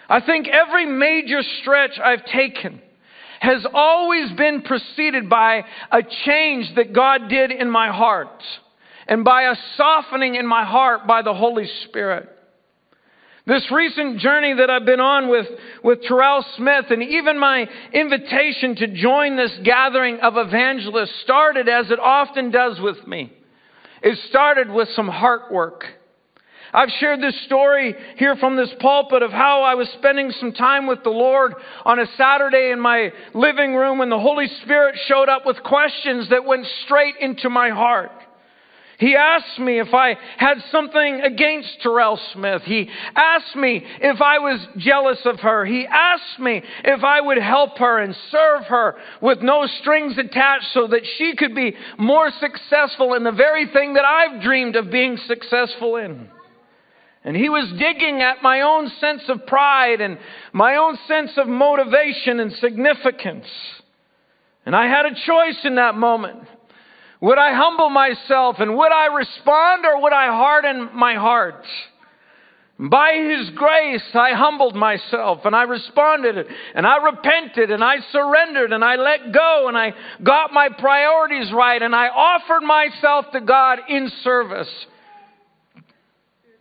I 0.08 0.20
think 0.20 0.46
every 0.46 0.86
major 0.86 1.42
stretch 1.60 1.98
I've 1.98 2.24
taken 2.26 2.80
has 3.40 3.66
always 3.74 4.30
been 4.34 4.62
preceded 4.62 5.28
by 5.28 5.64
a 5.90 6.04
change 6.24 6.72
that 6.76 6.92
God 6.92 7.28
did 7.28 7.50
in 7.50 7.68
my 7.68 7.88
heart 7.88 8.44
and 9.08 9.24
by 9.24 9.50
a 9.50 9.56
softening 9.76 10.36
in 10.36 10.46
my 10.46 10.64
heart 10.64 11.08
by 11.08 11.22
the 11.22 11.34
Holy 11.34 11.68
Spirit. 11.88 12.28
This 13.44 13.64
recent 13.72 14.20
journey 14.20 14.54
that 14.54 14.70
I've 14.70 14.84
been 14.84 15.00
on 15.00 15.28
with, 15.28 15.46
with 15.82 16.02
Terrell 16.02 16.44
Smith 16.56 16.86
and 16.90 17.02
even 17.02 17.40
my 17.40 17.66
invitation 17.92 18.76
to 18.76 18.86
join 18.86 19.36
this 19.36 19.52
gathering 19.64 20.20
of 20.20 20.34
evangelists 20.36 21.22
started 21.24 21.68
as 21.68 21.90
it 21.90 21.98
often 21.98 22.52
does 22.52 22.78
with 22.78 23.04
me. 23.04 23.32
It 24.00 24.16
started 24.28 24.70
with 24.70 24.88
some 24.94 25.08
heart 25.08 25.52
work. 25.52 25.84
I've 26.72 26.88
shared 27.00 27.20
this 27.20 27.38
story 27.44 27.94
here 28.16 28.36
from 28.36 28.56
this 28.56 28.72
pulpit 28.80 29.22
of 29.22 29.32
how 29.32 29.62
I 29.62 29.74
was 29.74 29.88
spending 29.98 30.30
some 30.38 30.52
time 30.52 30.86
with 30.86 31.02
the 31.02 31.10
Lord 31.10 31.52
on 31.84 31.98
a 31.98 32.06
Saturday 32.16 32.70
in 32.70 32.80
my 32.80 33.10
living 33.34 33.74
room 33.74 33.98
when 33.98 34.08
the 34.08 34.18
Holy 34.18 34.46
Spirit 34.62 34.94
showed 35.06 35.28
up 35.28 35.44
with 35.44 35.62
questions 35.64 36.30
that 36.30 36.44
went 36.44 36.64
straight 36.84 37.16
into 37.20 37.50
my 37.50 37.70
heart. 37.70 38.12
He 39.02 39.16
asked 39.16 39.58
me 39.58 39.80
if 39.80 39.92
I 39.92 40.16
had 40.36 40.62
something 40.70 41.22
against 41.22 41.82
Terrell 41.82 42.20
Smith. 42.32 42.62
He 42.62 42.88
asked 43.16 43.56
me 43.56 43.84
if 44.00 44.20
I 44.20 44.38
was 44.38 44.64
jealous 44.76 45.18
of 45.24 45.40
her. 45.40 45.64
He 45.64 45.84
asked 45.84 46.38
me 46.38 46.62
if 46.84 47.02
I 47.02 47.20
would 47.20 47.38
help 47.38 47.78
her 47.78 47.98
and 47.98 48.14
serve 48.30 48.66
her 48.66 48.94
with 49.20 49.40
no 49.42 49.66
strings 49.80 50.16
attached 50.18 50.72
so 50.72 50.86
that 50.86 51.04
she 51.18 51.34
could 51.34 51.52
be 51.52 51.74
more 51.98 52.30
successful 52.38 53.14
in 53.14 53.24
the 53.24 53.32
very 53.32 53.66
thing 53.66 53.94
that 53.94 54.04
I've 54.04 54.40
dreamed 54.40 54.76
of 54.76 54.92
being 54.92 55.16
successful 55.26 55.96
in. 55.96 56.28
And 57.24 57.36
he 57.36 57.48
was 57.48 57.72
digging 57.76 58.22
at 58.22 58.40
my 58.40 58.60
own 58.60 58.88
sense 59.00 59.22
of 59.28 59.48
pride 59.48 60.00
and 60.00 60.16
my 60.52 60.76
own 60.76 60.96
sense 61.08 61.32
of 61.38 61.48
motivation 61.48 62.38
and 62.38 62.52
significance. 62.52 63.46
And 64.64 64.76
I 64.76 64.86
had 64.86 65.06
a 65.06 65.14
choice 65.26 65.58
in 65.64 65.74
that 65.74 65.96
moment. 65.96 66.46
Would 67.22 67.38
I 67.38 67.54
humble 67.54 67.88
myself 67.88 68.56
and 68.58 68.76
would 68.76 68.90
I 68.90 69.06
respond 69.06 69.86
or 69.86 70.02
would 70.02 70.12
I 70.12 70.26
harden 70.26 70.90
my 70.92 71.14
heart? 71.14 71.64
By 72.80 73.12
His 73.12 73.50
grace, 73.50 74.02
I 74.12 74.32
humbled 74.32 74.74
myself 74.74 75.42
and 75.44 75.54
I 75.54 75.62
responded 75.62 76.46
and 76.74 76.84
I 76.84 76.96
repented 76.96 77.70
and 77.70 77.84
I 77.84 77.98
surrendered 78.10 78.72
and 78.72 78.84
I 78.84 78.96
let 78.96 79.32
go 79.32 79.68
and 79.68 79.78
I 79.78 79.92
got 80.20 80.52
my 80.52 80.68
priorities 80.76 81.52
right 81.52 81.80
and 81.80 81.94
I 81.94 82.08
offered 82.08 82.66
myself 82.66 83.26
to 83.34 83.40
God 83.40 83.78
in 83.88 84.10
service. 84.24 84.86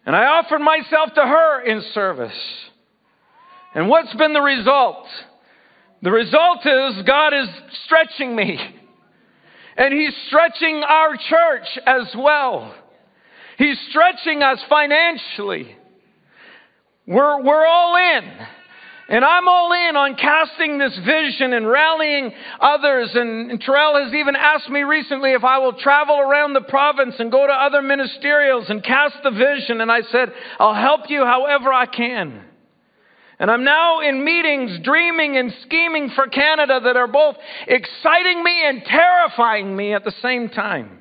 And 0.05 0.15
I 0.15 0.25
offered 0.25 0.59
myself 0.59 1.09
to 1.15 1.21
her 1.21 1.61
in 1.61 1.81
service. 1.95 2.37
And 3.73 3.89
what's 3.89 4.13
been 4.13 4.33
the 4.33 4.41
result? 4.41 5.07
The 6.03 6.11
result 6.11 6.59
is 6.67 7.01
God 7.03 7.33
is 7.33 7.49
stretching 7.85 8.35
me. 8.35 8.59
And 9.81 9.91
He's 9.95 10.13
stretching 10.27 10.83
our 10.87 11.17
church 11.17 11.79
as 11.87 12.13
well. 12.15 12.71
He's 13.57 13.79
stretching 13.89 14.43
us 14.43 14.59
financially. 14.69 15.75
We're, 17.07 17.41
we're 17.41 17.65
all 17.65 17.95
in. 17.95 18.31
And 19.09 19.25
I'm 19.25 19.47
all 19.47 19.73
in 19.73 19.95
on 19.95 20.17
casting 20.17 20.77
this 20.77 20.95
vision 21.03 21.53
and 21.53 21.67
rallying 21.67 22.31
others. 22.59 23.09
And, 23.15 23.49
and 23.49 23.59
Terrell 23.59 24.05
has 24.05 24.13
even 24.13 24.35
asked 24.35 24.69
me 24.69 24.83
recently 24.83 25.33
if 25.33 25.43
I 25.43 25.57
will 25.57 25.73
travel 25.73 26.19
around 26.19 26.53
the 26.53 26.61
province 26.61 27.15
and 27.17 27.31
go 27.31 27.47
to 27.47 27.51
other 27.51 27.81
ministerials 27.81 28.69
and 28.69 28.83
cast 28.83 29.15
the 29.23 29.31
vision. 29.31 29.81
And 29.81 29.91
I 29.91 30.01
said, 30.11 30.29
I'll 30.59 30.75
help 30.75 31.09
you 31.09 31.25
however 31.25 31.73
I 31.73 31.87
can. 31.87 32.50
And 33.41 33.49
I'm 33.49 33.63
now 33.63 34.01
in 34.01 34.23
meetings 34.23 34.81
dreaming 34.83 35.35
and 35.35 35.51
scheming 35.63 36.11
for 36.11 36.27
Canada 36.27 36.79
that 36.83 36.95
are 36.95 37.07
both 37.07 37.35
exciting 37.67 38.43
me 38.43 38.67
and 38.67 38.83
terrifying 38.85 39.75
me 39.75 39.95
at 39.95 40.03
the 40.03 40.13
same 40.21 40.49
time. 40.49 40.99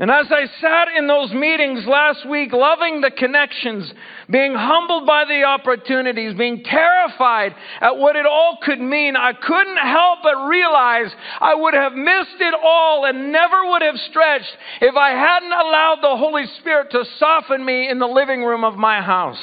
And 0.00 0.10
as 0.10 0.26
I 0.32 0.46
sat 0.60 0.88
in 0.98 1.06
those 1.06 1.30
meetings 1.30 1.86
last 1.86 2.28
week, 2.28 2.52
loving 2.52 3.02
the 3.02 3.12
connections, 3.12 3.88
being 4.30 4.52
humbled 4.52 5.06
by 5.06 5.26
the 5.26 5.44
opportunities, 5.44 6.36
being 6.36 6.64
terrified 6.64 7.54
at 7.80 7.96
what 7.96 8.16
it 8.16 8.26
all 8.26 8.58
could 8.60 8.80
mean, 8.80 9.14
I 9.14 9.32
couldn't 9.34 9.76
help 9.76 10.20
but 10.24 10.48
realize 10.48 11.14
I 11.40 11.54
would 11.54 11.74
have 11.74 11.92
missed 11.92 12.40
it 12.40 12.54
all 12.64 13.04
and 13.04 13.30
never 13.30 13.70
would 13.70 13.82
have 13.82 13.96
stretched 14.10 14.56
if 14.80 14.96
I 14.96 15.10
hadn't 15.10 15.52
allowed 15.52 15.98
the 16.02 16.16
Holy 16.16 16.46
Spirit 16.58 16.90
to 16.90 17.04
soften 17.20 17.64
me 17.64 17.88
in 17.88 18.00
the 18.00 18.08
living 18.08 18.42
room 18.42 18.64
of 18.64 18.74
my 18.74 19.00
house. 19.00 19.38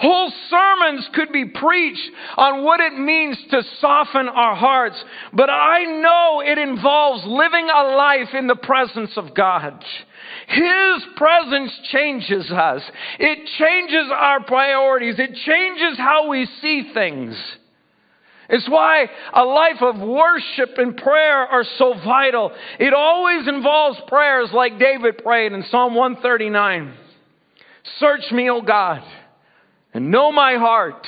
Whole 0.00 0.32
sermons 0.48 1.06
could 1.12 1.30
be 1.30 1.44
preached 1.44 2.10
on 2.38 2.64
what 2.64 2.80
it 2.80 2.94
means 2.94 3.36
to 3.50 3.62
soften 3.80 4.30
our 4.30 4.56
hearts. 4.56 4.96
But 5.34 5.50
I 5.50 5.84
know 5.84 6.42
it 6.42 6.56
involves 6.56 7.22
living 7.26 7.68
a 7.68 7.82
life 7.96 8.32
in 8.32 8.46
the 8.46 8.56
presence 8.56 9.10
of 9.18 9.34
God. 9.34 9.84
His 10.48 11.04
presence 11.16 11.70
changes 11.92 12.50
us. 12.50 12.82
It 13.18 13.46
changes 13.58 14.10
our 14.10 14.42
priorities. 14.42 15.16
It 15.18 15.34
changes 15.34 15.98
how 15.98 16.28
we 16.30 16.48
see 16.62 16.92
things. 16.94 17.36
It's 18.48 18.68
why 18.70 19.04
a 19.34 19.44
life 19.44 19.82
of 19.82 20.00
worship 20.00 20.78
and 20.78 20.96
prayer 20.96 21.40
are 21.46 21.64
so 21.76 21.92
vital. 22.02 22.52
It 22.78 22.94
always 22.94 23.46
involves 23.46 23.98
prayers 24.08 24.48
like 24.54 24.78
David 24.78 25.18
prayed 25.18 25.52
in 25.52 25.62
Psalm 25.70 25.94
139. 25.94 26.94
Search 27.98 28.32
me, 28.32 28.48
O 28.48 28.62
God 28.62 29.02
and 29.92 30.10
know 30.10 30.32
my 30.32 30.56
heart. 30.56 31.06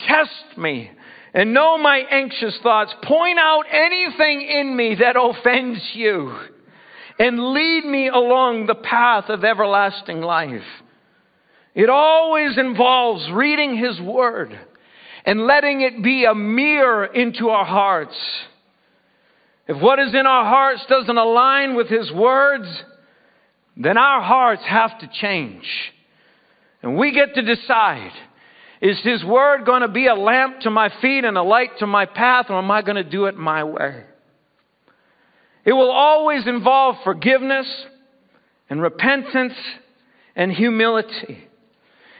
Test 0.00 0.58
me 0.58 0.90
and 1.34 1.52
know 1.52 1.78
my 1.78 1.98
anxious 2.10 2.58
thoughts. 2.62 2.92
Point 3.02 3.38
out 3.38 3.64
anything 3.70 4.42
in 4.42 4.76
me 4.76 4.96
that 4.96 5.16
offends 5.16 5.80
you 5.94 6.34
and 7.18 7.52
lead 7.52 7.84
me 7.84 8.08
along 8.08 8.66
the 8.66 8.74
path 8.74 9.28
of 9.28 9.44
everlasting 9.44 10.20
life. 10.22 10.64
It 11.74 11.88
always 11.88 12.56
involves 12.56 13.30
reading 13.30 13.76
His 13.76 14.00
Word 14.00 14.58
and 15.24 15.46
letting 15.46 15.82
it 15.82 16.02
be 16.02 16.24
a 16.24 16.34
mirror 16.34 17.04
into 17.04 17.50
our 17.50 17.66
hearts. 17.66 18.16
If 19.68 19.80
what 19.80 20.00
is 20.00 20.14
in 20.14 20.26
our 20.26 20.44
hearts 20.46 20.84
doesn't 20.88 21.16
align 21.16 21.76
with 21.76 21.88
His 21.88 22.10
words, 22.10 22.66
then 23.76 23.98
our 23.98 24.22
hearts 24.22 24.62
have 24.66 24.98
to 25.00 25.10
change. 25.20 25.64
And 26.82 26.96
we 26.96 27.12
get 27.12 27.34
to 27.34 27.42
decide 27.42 28.12
is 28.80 28.98
His 29.02 29.22
Word 29.22 29.66
going 29.66 29.82
to 29.82 29.88
be 29.88 30.06
a 30.06 30.14
lamp 30.14 30.60
to 30.60 30.70
my 30.70 30.90
feet 31.02 31.24
and 31.24 31.36
a 31.36 31.42
light 31.42 31.78
to 31.80 31.86
my 31.86 32.06
path, 32.06 32.46
or 32.48 32.56
am 32.56 32.70
I 32.70 32.80
going 32.80 32.96
to 32.96 33.04
do 33.04 33.26
it 33.26 33.36
my 33.36 33.62
way? 33.64 34.04
It 35.64 35.74
will 35.74 35.90
always 35.90 36.46
involve 36.46 36.96
forgiveness 37.04 37.66
and 38.70 38.80
repentance 38.80 39.52
and 40.34 40.50
humility. 40.50 41.46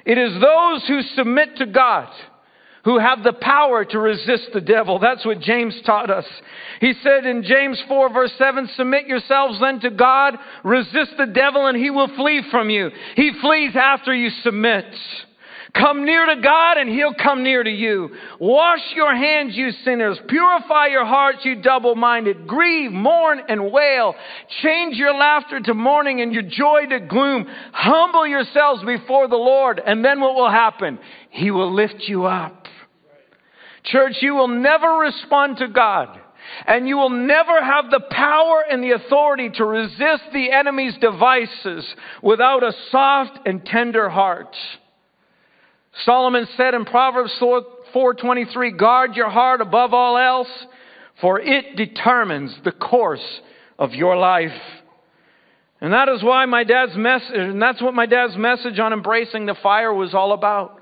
It 0.04 0.18
is 0.18 0.32
those 0.34 0.86
who 0.86 1.00
submit 1.16 1.56
to 1.56 1.66
God 1.66 2.12
who 2.84 2.98
have 2.98 3.22
the 3.22 3.32
power 3.32 3.84
to 3.84 3.98
resist 3.98 4.48
the 4.52 4.60
devil. 4.60 4.98
That's 4.98 5.24
what 5.24 5.40
James 5.40 5.74
taught 5.84 6.10
us. 6.10 6.24
He 6.80 6.94
said 7.02 7.26
in 7.26 7.42
James 7.42 7.82
4 7.88 8.12
verse 8.12 8.32
7, 8.38 8.68
submit 8.76 9.06
yourselves 9.06 9.60
then 9.60 9.80
to 9.80 9.90
God, 9.90 10.34
resist 10.64 11.12
the 11.18 11.26
devil 11.26 11.66
and 11.66 11.76
he 11.76 11.90
will 11.90 12.08
flee 12.16 12.42
from 12.50 12.70
you. 12.70 12.90
He 13.16 13.32
flees 13.40 13.72
after 13.76 14.14
you 14.14 14.30
submit. 14.42 14.86
Come 15.74 16.04
near 16.04 16.26
to 16.26 16.40
God 16.40 16.78
and 16.78 16.90
He'll 16.90 17.14
come 17.14 17.42
near 17.42 17.62
to 17.62 17.70
you. 17.70 18.10
Wash 18.40 18.80
your 18.94 19.14
hands, 19.14 19.54
you 19.54 19.70
sinners. 19.84 20.18
Purify 20.28 20.86
your 20.86 21.04
hearts, 21.04 21.38
you 21.44 21.62
double 21.62 21.94
minded. 21.94 22.46
Grieve, 22.46 22.90
mourn, 22.90 23.40
and 23.48 23.70
wail. 23.70 24.14
Change 24.62 24.96
your 24.96 25.14
laughter 25.14 25.60
to 25.60 25.74
mourning 25.74 26.20
and 26.20 26.32
your 26.32 26.42
joy 26.42 26.86
to 26.86 27.00
gloom. 27.00 27.46
Humble 27.72 28.26
yourselves 28.26 28.82
before 28.84 29.28
the 29.28 29.36
Lord, 29.36 29.80
and 29.84 30.04
then 30.04 30.20
what 30.20 30.34
will 30.34 30.50
happen? 30.50 30.98
He 31.30 31.50
will 31.50 31.72
lift 31.72 32.02
you 32.08 32.24
up. 32.24 32.59
Church, 33.84 34.16
you 34.20 34.34
will 34.34 34.48
never 34.48 34.98
respond 34.98 35.58
to 35.58 35.68
God. 35.68 36.20
And 36.66 36.88
you 36.88 36.96
will 36.96 37.10
never 37.10 37.62
have 37.62 37.90
the 37.90 38.00
power 38.10 38.64
and 38.68 38.82
the 38.82 38.92
authority 38.92 39.50
to 39.50 39.64
resist 39.64 40.24
the 40.32 40.50
enemy's 40.50 40.96
devices 40.98 41.94
without 42.22 42.62
a 42.62 42.72
soft 42.90 43.46
and 43.46 43.64
tender 43.64 44.08
heart. 44.08 44.56
Solomon 46.04 46.46
said 46.56 46.74
in 46.74 46.84
Proverbs 46.86 47.32
4:23, 47.38 48.70
"Guard 48.70 49.16
your 49.16 49.28
heart 49.28 49.60
above 49.60 49.92
all 49.92 50.16
else, 50.16 50.66
for 51.20 51.38
it 51.38 51.76
determines 51.76 52.58
the 52.62 52.72
course 52.72 53.40
of 53.78 53.94
your 53.94 54.16
life." 54.16 54.82
And 55.80 55.92
that 55.92 56.08
is 56.08 56.22
why 56.22 56.46
my 56.46 56.64
dad's 56.64 56.96
message, 56.96 57.36
and 57.36 57.60
that's 57.60 57.82
what 57.82 57.94
my 57.94 58.06
dad's 58.06 58.36
message 58.36 58.78
on 58.78 58.92
embracing 58.92 59.46
the 59.46 59.54
fire 59.54 59.92
was 59.92 60.14
all 60.14 60.32
about. 60.32 60.79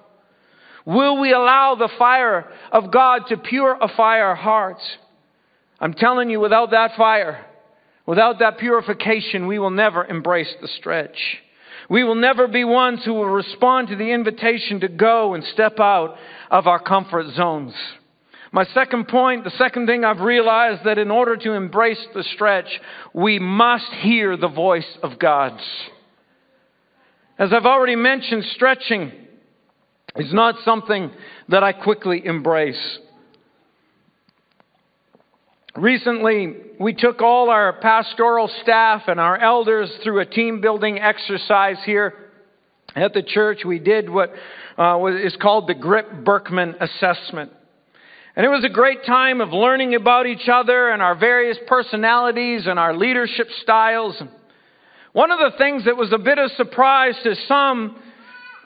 Will 0.89 1.21
we 1.21 1.35
allow 1.35 1.75
the 1.75 1.91
fire 1.99 2.51
of 2.73 2.91
God 2.91 3.27
to 3.29 3.37
purify 3.37 4.21
our 4.21 4.35
hearts? 4.35 4.81
I'm 5.79 5.93
telling 5.93 6.31
you, 6.31 6.41
without 6.41 6.71
that 6.71 6.97
fire, 6.97 7.45
without 8.07 8.39
that 8.39 8.57
purification, 8.57 9.47
we 9.47 9.59
will 9.59 9.69
never 9.69 10.07
embrace 10.07 10.49
the 10.63 10.69
stretch. 10.79 11.19
We 11.91 12.05
will 12.05 12.15
never 12.15 12.49
be 12.49 12.65
ones 12.65 13.05
who 13.05 13.13
will 13.13 13.29
respond 13.29 13.89
to 13.89 13.97
the 13.97 14.13
invitation 14.13 14.81
to 14.81 14.89
go 14.89 15.35
and 15.35 15.45
step 15.53 15.79
out 15.79 16.17
of 16.51 16.67
our 16.67 16.81
comfort 16.81 17.35
zones. 17.35 17.75
My 18.51 18.65
second 18.73 19.09
point, 19.09 19.45
the 19.45 19.51
second 19.59 19.89
thing 19.89 20.07
I've 20.07 20.21
realized 20.21 20.85
that 20.87 20.97
in 20.97 21.11
order 21.11 21.37
to 21.37 21.53
embrace 21.53 22.03
the 22.15 22.25
stretch, 22.33 22.81
we 23.13 23.39
must 23.39 23.93
hear 24.01 24.39
the 24.39 24.49
voice 24.49 24.89
of 25.03 25.19
God. 25.19 25.61
As 27.39 27.53
I've 27.53 27.67
already 27.67 27.95
mentioned, 27.95 28.45
stretching 28.55 29.28
is 30.19 30.33
not 30.33 30.57
something 30.65 31.11
that 31.49 31.63
I 31.63 31.73
quickly 31.73 32.25
embrace. 32.25 32.99
Recently, 35.77 36.57
we 36.81 36.93
took 36.93 37.23
all 37.23 37.51
our 37.51 37.75
pastoral 37.81 38.51
staff 38.63 39.03
and 39.07 39.21
our 39.21 39.39
elders 39.39 39.91
through 40.03 40.21
a 40.21 40.27
team 40.27 40.61
building 40.61 40.99
exercise 40.99 41.77
here 41.87 42.15
at 42.97 43.15
the 43.15 43.23
church. 43.23 43.61
We 43.65 43.79
did 43.79 44.11
what 44.11 44.33
uh, 44.77 45.05
is 45.07 45.37
called 45.41 45.69
the 45.69 45.75
Grip 45.75 46.25
Birkman 46.25 46.75
Assessment. 46.81 47.53
And 48.35 48.45
it 48.45 48.49
was 48.49 48.65
a 48.65 48.73
great 48.73 49.05
time 49.05 49.41
of 49.41 49.51
learning 49.51 49.95
about 49.95 50.27
each 50.27 50.49
other 50.49 50.91
and 50.91 51.01
our 51.01 51.17
various 51.17 51.59
personalities 51.67 52.67
and 52.67 52.79
our 52.79 52.97
leadership 52.97 53.49
styles. 53.63 54.21
One 55.13 55.31
of 55.31 55.39
the 55.39 55.57
things 55.59 55.85
that 55.85 55.97
was 55.97 56.13
a 56.13 56.19
bit 56.19 56.39
of 56.39 56.51
surprise 56.53 57.15
to 57.23 57.35
some 57.47 58.01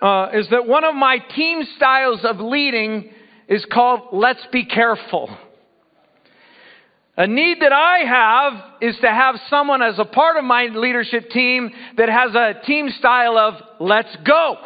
uh, 0.02 0.30
is 0.34 0.48
that 0.50 0.66
one 0.66 0.82
of 0.84 0.96
my 0.96 1.18
team 1.18 1.62
styles 1.76 2.20
of 2.24 2.40
leading 2.40 3.10
is 3.48 3.64
called 3.72 4.08
let's 4.12 4.44
be 4.52 4.66
careful. 4.66 5.34
A 7.16 7.26
need 7.26 7.58
that 7.60 7.72
I 7.72 7.98
have 7.98 8.52
is 8.80 8.96
to 9.02 9.08
have 9.08 9.36
someone 9.48 9.80
as 9.80 9.98
a 9.98 10.04
part 10.04 10.38
of 10.38 10.44
my 10.44 10.64
leadership 10.64 11.30
team 11.30 11.70
that 11.96 12.08
has 12.08 12.34
a 12.34 12.64
team 12.66 12.88
style 12.98 13.38
of 13.38 13.54
let's 13.78 14.14
go. 14.26 14.56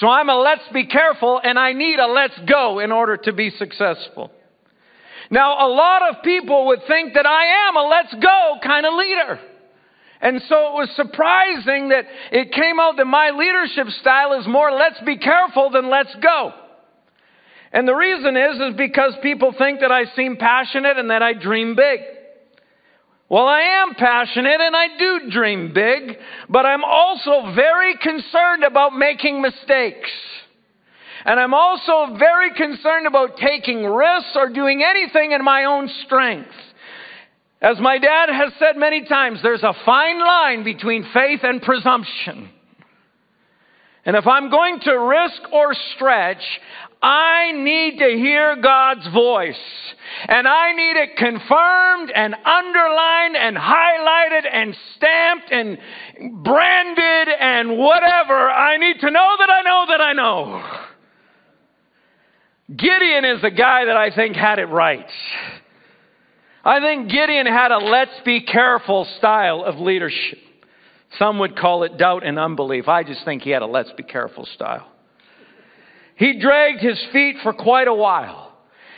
So 0.00 0.08
I'm 0.08 0.28
a 0.28 0.36
let's 0.36 0.66
be 0.72 0.86
careful 0.86 1.40
and 1.42 1.58
I 1.58 1.74
need 1.74 1.98
a 1.98 2.06
let's 2.06 2.38
go 2.48 2.78
in 2.78 2.90
order 2.90 3.18
to 3.18 3.32
be 3.32 3.50
successful. 3.50 4.32
Now, 5.30 5.66
a 5.66 5.68
lot 5.68 6.10
of 6.10 6.22
people 6.24 6.66
would 6.68 6.80
think 6.88 7.14
that 7.14 7.26
I 7.26 7.68
am 7.68 7.76
a 7.76 7.86
let's 7.86 8.14
go 8.14 8.58
kind 8.62 8.86
of 8.86 8.94
leader. 8.94 9.40
And 10.22 10.40
so 10.48 10.68
it 10.68 10.74
was 10.74 10.88
surprising 10.94 11.88
that 11.88 12.06
it 12.30 12.52
came 12.52 12.78
out 12.78 12.96
that 12.96 13.06
my 13.06 13.30
leadership 13.30 13.88
style 14.00 14.38
is 14.40 14.46
more 14.46 14.70
let's 14.70 15.00
be 15.04 15.18
careful 15.18 15.70
than 15.70 15.90
let's 15.90 16.14
go. 16.22 16.52
And 17.72 17.88
the 17.88 17.94
reason 17.94 18.36
is, 18.36 18.56
is 18.60 18.76
because 18.76 19.14
people 19.20 19.52
think 19.58 19.80
that 19.80 19.90
I 19.90 20.04
seem 20.14 20.36
passionate 20.36 20.96
and 20.96 21.10
that 21.10 21.22
I 21.22 21.32
dream 21.32 21.74
big. 21.74 22.00
Well, 23.28 23.48
I 23.48 23.62
am 23.82 23.94
passionate 23.94 24.60
and 24.60 24.76
I 24.76 24.96
do 24.96 25.30
dream 25.30 25.72
big, 25.74 26.18
but 26.48 26.66
I'm 26.66 26.84
also 26.84 27.52
very 27.54 27.96
concerned 27.96 28.62
about 28.62 28.94
making 28.94 29.42
mistakes. 29.42 30.10
And 31.24 31.40
I'm 31.40 31.54
also 31.54 32.14
very 32.16 32.52
concerned 32.54 33.06
about 33.06 33.38
taking 33.38 33.84
risks 33.86 34.32
or 34.36 34.50
doing 34.50 34.84
anything 34.84 35.32
in 35.32 35.42
my 35.42 35.64
own 35.64 35.88
strength. 36.04 36.50
As 37.62 37.78
my 37.78 37.96
dad 37.98 38.28
has 38.28 38.52
said 38.58 38.76
many 38.76 39.04
times, 39.04 39.38
there's 39.40 39.62
a 39.62 39.72
fine 39.84 40.18
line 40.18 40.64
between 40.64 41.06
faith 41.14 41.40
and 41.44 41.62
presumption. 41.62 42.50
And 44.04 44.16
if 44.16 44.26
I'm 44.26 44.50
going 44.50 44.80
to 44.80 44.92
risk 44.98 45.52
or 45.52 45.72
stretch, 45.94 46.42
I 47.00 47.52
need 47.52 47.98
to 47.98 48.08
hear 48.16 48.56
God's 48.60 49.06
voice. 49.14 49.54
And 50.26 50.48
I 50.48 50.72
need 50.72 50.96
it 50.96 51.16
confirmed 51.16 52.10
and 52.12 52.34
underlined 52.34 53.36
and 53.36 53.56
highlighted 53.56 54.44
and 54.52 54.76
stamped 54.96 55.52
and 55.52 55.78
branded 56.42 57.28
and 57.38 57.78
whatever. 57.78 58.50
I 58.50 58.76
need 58.78 58.98
to 59.00 59.10
know 59.12 59.36
that 59.38 59.50
I 59.50 59.62
know 59.62 59.84
that 59.88 60.00
I 60.00 60.12
know. 60.14 60.62
Gideon 62.76 63.24
is 63.24 63.42
the 63.42 63.50
guy 63.50 63.84
that 63.84 63.96
I 63.96 64.12
think 64.12 64.34
had 64.34 64.58
it 64.58 64.66
right. 64.66 65.06
I 66.64 66.80
think 66.80 67.10
Gideon 67.10 67.46
had 67.46 67.72
a 67.72 67.78
let's 67.78 68.20
be 68.24 68.42
careful 68.42 69.06
style 69.18 69.64
of 69.64 69.78
leadership. 69.78 70.38
Some 71.18 71.38
would 71.40 71.56
call 71.56 71.82
it 71.82 71.98
doubt 71.98 72.24
and 72.24 72.38
unbelief. 72.38 72.88
I 72.88 73.02
just 73.02 73.24
think 73.24 73.42
he 73.42 73.50
had 73.50 73.62
a 73.62 73.66
let's 73.66 73.92
be 73.92 74.02
careful 74.02 74.46
style. 74.46 74.88
He 76.16 76.38
dragged 76.38 76.80
his 76.80 77.02
feet 77.12 77.36
for 77.42 77.52
quite 77.52 77.88
a 77.88 77.94
while. 77.94 78.41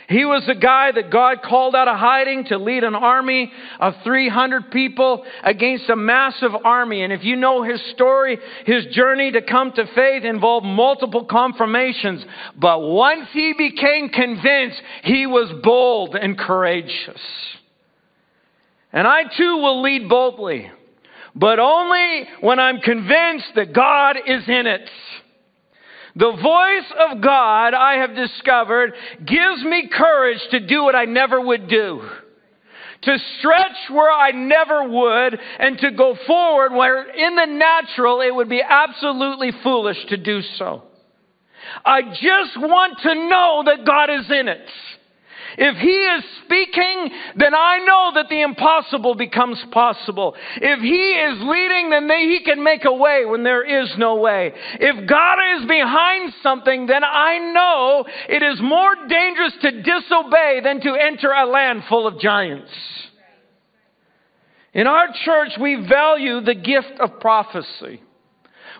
He 0.07 0.23
was 0.23 0.43
a 0.47 0.55
guy 0.55 0.91
that 0.91 1.09
God 1.09 1.41
called 1.41 1.75
out 1.75 1.87
of 1.87 1.97
hiding 1.97 2.45
to 2.45 2.57
lead 2.57 2.83
an 2.83 2.93
army 2.93 3.51
of 3.79 3.95
300 4.03 4.69
people 4.69 5.25
against 5.43 5.89
a 5.89 5.95
massive 5.95 6.51
army. 6.63 7.03
And 7.03 7.11
if 7.11 7.23
you 7.23 7.35
know 7.35 7.63
his 7.63 7.81
story, 7.93 8.37
his 8.65 8.85
journey 8.87 9.31
to 9.31 9.41
come 9.41 9.71
to 9.71 9.85
faith 9.95 10.23
involved 10.23 10.65
multiple 10.65 11.25
confirmations. 11.25 12.23
But 12.55 12.81
once 12.81 13.27
he 13.33 13.53
became 13.57 14.09
convinced, 14.09 14.81
he 15.03 15.25
was 15.25 15.51
bold 15.63 16.15
and 16.15 16.37
courageous. 16.37 17.21
And 18.93 19.07
I 19.07 19.23
too 19.23 19.57
will 19.57 19.81
lead 19.81 20.07
boldly, 20.07 20.71
but 21.35 21.59
only 21.59 22.27
when 22.41 22.59
I'm 22.59 22.79
convinced 22.79 23.47
that 23.55 23.73
God 23.73 24.17
is 24.25 24.43
in 24.47 24.67
it. 24.67 24.89
The 26.15 26.31
voice 26.31 26.93
of 27.09 27.21
God, 27.21 27.73
I 27.73 27.97
have 27.99 28.15
discovered, 28.15 28.93
gives 29.19 29.63
me 29.63 29.89
courage 29.91 30.39
to 30.51 30.65
do 30.65 30.83
what 30.83 30.95
I 30.95 31.05
never 31.05 31.41
would 31.41 31.67
do. 31.67 32.09
To 33.01 33.17
stretch 33.37 33.91
where 33.91 34.11
I 34.11 34.31
never 34.31 34.87
would, 34.87 35.39
and 35.59 35.77
to 35.79 35.91
go 35.91 36.15
forward 36.25 36.73
where 36.73 37.03
in 37.03 37.35
the 37.35 37.45
natural 37.45 38.21
it 38.21 38.33
would 38.33 38.49
be 38.49 38.61
absolutely 38.61 39.51
foolish 39.61 39.97
to 40.07 40.17
do 40.17 40.41
so. 40.57 40.83
I 41.83 42.01
just 42.01 42.57
want 42.57 42.99
to 43.03 43.15
know 43.15 43.63
that 43.65 43.85
God 43.85 44.09
is 44.09 44.31
in 44.31 44.47
it. 44.47 44.69
If 45.57 45.77
He 45.77 45.89
is 45.89 46.23
speaking, 46.43 47.09
then 47.37 47.53
I 47.53 47.79
know 47.79 48.11
that 48.15 48.29
the 48.29 48.41
impossible 48.41 49.15
becomes 49.15 49.61
possible. 49.71 50.35
If 50.57 50.79
He 50.79 50.89
is 50.91 51.41
leading, 51.41 51.89
then 51.89 52.09
He 52.09 52.41
can 52.43 52.63
make 52.63 52.85
a 52.85 52.93
way 52.93 53.25
when 53.25 53.43
there 53.43 53.63
is 53.63 53.89
no 53.97 54.15
way. 54.15 54.53
If 54.79 55.09
God 55.09 55.37
is 55.57 55.67
behind 55.67 56.33
something, 56.43 56.87
then 56.87 57.03
I 57.03 57.37
know 57.53 58.05
it 58.29 58.43
is 58.43 58.59
more 58.61 58.95
dangerous 59.07 59.53
to 59.61 59.81
disobey 59.81 60.61
than 60.63 60.81
to 60.81 60.93
enter 60.93 61.31
a 61.31 61.45
land 61.45 61.83
full 61.87 62.07
of 62.07 62.19
giants. 62.19 62.71
In 64.73 64.87
our 64.87 65.07
church, 65.23 65.51
we 65.59 65.87
value 65.87 66.41
the 66.41 66.55
gift 66.55 66.99
of 66.99 67.21
prophecy. 67.21 68.01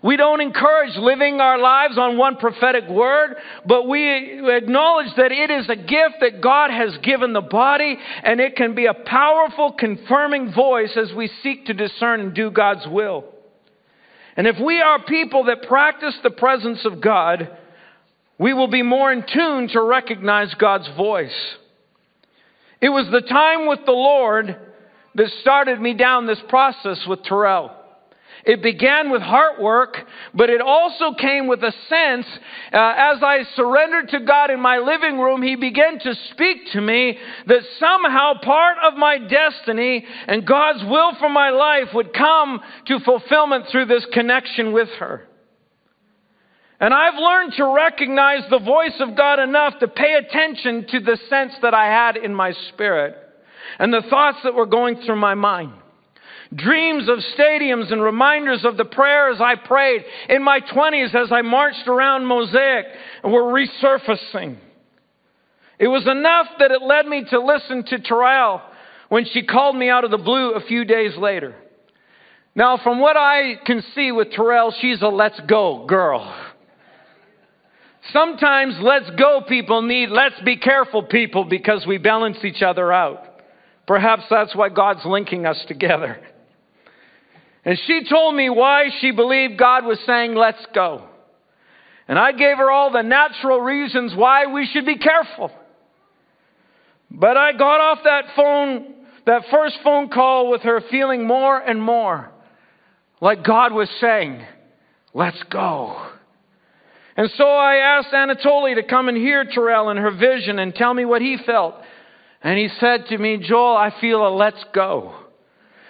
We 0.06 0.18
don't 0.18 0.40
encourage 0.40 0.96
living 0.98 1.42
our 1.42 1.58
lives 1.58 1.98
on 1.98 2.16
one 2.16 2.36
prophetic 2.36 2.88
word, 2.88 3.38
but 3.66 3.88
we 3.88 4.40
acknowledge 4.52 5.12
that 5.18 5.32
it 5.32 5.50
is 5.50 5.68
a 5.68 5.76
gift 5.76 6.18
that 6.22 6.42
God 6.42 6.70
has 6.70 6.96
given 7.02 7.34
the 7.34 7.42
body, 7.42 7.98
and 8.24 8.40
it 8.40 8.56
can 8.56 8.76
be 8.76 8.86
a 8.86 8.94
powerful, 8.94 9.72
confirming 9.72 10.54
voice 10.54 10.96
as 10.96 11.12
we 11.12 11.32
seek 11.42 11.66
to 11.66 11.74
discern 11.74 12.20
and 12.20 12.36
do 12.36 12.52
God's 12.52 12.86
will. 12.86 13.26
And 14.38 14.46
if 14.46 14.58
we 14.64 14.80
are 14.80 15.04
people 15.06 15.46
that 15.46 15.68
practice 15.68 16.14
the 16.22 16.30
presence 16.30 16.86
of 16.86 17.02
God, 17.02 17.58
we 18.38 18.54
will 18.54 18.70
be 18.70 18.84
more 18.84 19.12
in 19.12 19.24
tune 19.24 19.70
to 19.70 19.82
recognize 19.82 20.54
God's 20.54 20.88
voice. 20.96 21.56
It 22.80 22.90
was 22.90 23.08
the 23.12 23.28
time 23.28 23.66
with 23.68 23.80
the 23.88 23.92
Lord 23.92 24.56
that 25.16 25.32
started 25.42 25.82
me 25.82 25.96
down 25.96 26.28
this 26.28 26.44
process 26.48 27.00
with 27.08 27.24
Terrell. 27.24 27.72
It 28.46 28.62
began 28.62 29.10
with 29.10 29.24
heart 29.24 29.60
work, 29.60 29.98
but 30.36 30.52
it 30.52 30.62
also 30.62 31.14
came 31.20 31.48
with 31.48 31.64
a 31.64 31.74
sense 31.90 32.28
uh, 32.72 32.94
as 32.96 33.24
I 33.24 33.44
surrendered 33.56 34.10
to 34.10 34.20
God 34.20 34.52
in 34.52 34.60
my 34.60 34.78
living 34.78 35.18
room, 35.18 35.42
He 35.42 35.56
began 35.56 35.98
to 36.00 36.14
speak 36.32 36.72
to 36.74 36.82
me 36.82 37.18
that 37.48 37.62
somehow 37.80 38.34
part 38.44 38.78
of 38.84 38.94
my 38.94 39.18
destiny 39.18 40.06
and 40.28 40.46
God's 40.46 40.84
will 40.84 41.16
for 41.18 41.30
my 41.30 41.50
life 41.50 41.88
would 41.96 42.14
come 42.14 42.62
to 42.86 43.00
fulfillment 43.00 43.66
through 43.72 43.86
this 43.86 44.06
connection 44.14 44.74
with 44.74 44.90
her. 45.00 45.28
And 46.80 46.94
I've 46.94 47.16
learned 47.16 47.54
to 47.54 47.74
recognize 47.74 48.44
the 48.52 48.60
voice 48.60 49.00
of 49.00 49.16
God 49.18 49.40
enough 49.40 49.80
to 49.80 49.88
pay 49.88 50.14
attention 50.16 50.86
to 50.90 51.00
the 51.00 51.18
sense 51.30 51.54
that 51.64 51.74
I 51.74 51.86
had 51.86 52.18
in 52.18 52.36
my 52.36 52.52
spirit 52.70 53.16
and 53.80 53.92
the 53.92 54.04
thoughts 54.10 54.38
that 54.44 54.54
were 54.54 54.66
going 54.68 55.02
through 55.02 55.16
my 55.16 55.34
mind. 55.34 55.72
Dreams 56.56 57.10
of 57.10 57.20
stadiums 57.38 57.92
and 57.92 58.02
reminders 58.02 58.64
of 58.64 58.78
the 58.78 58.86
prayers 58.86 59.38
I 59.42 59.56
prayed 59.56 60.04
in 60.30 60.44
my 60.44 60.62
20s 60.62 61.14
as 61.14 61.32
I 61.32 61.42
marched 61.42 61.88
around 61.88 62.26
Mosaic 62.26 62.86
were 63.24 63.52
resurfacing. 63.52 64.58
It 65.80 65.88
was 65.88 66.08
enough 66.08 66.48
that 66.60 66.72
it 66.72 66.82
led 66.82 67.08
me 67.08 67.26
to 67.30 67.40
listen 67.42 67.84
to 67.86 68.00
Terrell 68.00 68.62
when 69.10 69.26
she 69.26 69.44
called 69.46 69.76
me 69.76 69.90
out 69.90 70.06
of 70.06 70.12
the 70.12 70.18
blue 70.18 70.54
a 70.54 70.62
few 70.62 70.86
days 70.86 71.18
later. 71.18 71.56
Now, 72.56 72.78
from 72.78 73.00
what 73.00 73.18
I 73.18 73.56
can 73.66 73.84
see 73.94 74.14
with 74.14 74.32
Terrell, 74.32 74.74
she's 74.80 75.02
a 75.02 75.08
let's 75.08 75.40
go 75.42 75.86
girl. 75.86 76.34
Sometimes 78.14 78.76
let's 78.82 79.10
go 79.18 79.42
people 79.46 79.82
need 79.82 80.10
let's 80.10 80.40
be 80.46 80.58
careful 80.58 81.04
people 81.04 81.44
because 81.44 81.86
we 81.86 81.98
balance 81.98 82.38
each 82.46 82.62
other 82.62 82.94
out. 82.94 83.42
Perhaps 83.88 84.24
that's 84.30 84.56
why 84.56 84.70
God's 84.70 85.04
linking 85.06 85.46
us 85.46 85.62
together. 85.68 86.18
And 87.66 87.80
she 87.88 88.04
told 88.08 88.36
me 88.36 88.50
why 88.50 88.90
she 89.02 89.10
believed 89.10 89.58
God 89.58 89.86
was 89.86 90.00
saying, 90.06 90.36
let's 90.36 90.64
go. 90.74 91.08
And 92.08 92.20
I 92.20 92.32
gave 92.32 92.58
her 92.58 92.70
all 92.70 92.92
the 92.92 93.02
natural 93.02 93.60
reasons 93.60 94.14
why 94.16 94.46
we 94.46 94.68
should 94.72 94.86
be 94.86 95.00
careful. 95.00 95.52
But 97.10 97.38
I 97.38 97.54
got 97.54 97.80
off 97.80 98.00
that 98.04 98.26
phone, 98.36 98.94
that 99.26 99.44
first 99.50 99.78
phone 99.84 100.10
call 100.10 100.52
with 100.52 100.62
her 100.62 100.82
feeling 100.92 101.26
more 101.26 101.58
and 101.58 101.82
more 101.82 102.32
like 103.20 103.44
God 103.44 103.74
was 103.74 103.90
saying, 104.00 104.46
let's 105.16 105.42
go. 105.50 106.10
And 107.18 107.32
so 107.38 107.46
I 107.46 107.78
asked 107.78 108.14
Anatoly 108.14 108.76
to 108.76 108.84
come 108.84 109.08
and 109.08 109.18
hear 109.18 109.46
Terrell 109.46 109.90
and 109.90 109.98
her 109.98 110.12
vision 110.12 110.60
and 110.60 110.76
tell 110.76 110.94
me 110.94 111.06
what 111.06 111.22
he 111.22 111.38
felt. 111.44 111.76
And 112.44 112.60
he 112.60 112.70
said 112.80 113.08
to 113.08 113.18
me, 113.18 113.38
Joel, 113.38 113.76
I 113.76 113.92
feel 114.00 114.28
a 114.28 114.30
let's 114.30 114.64
go. 114.74 115.16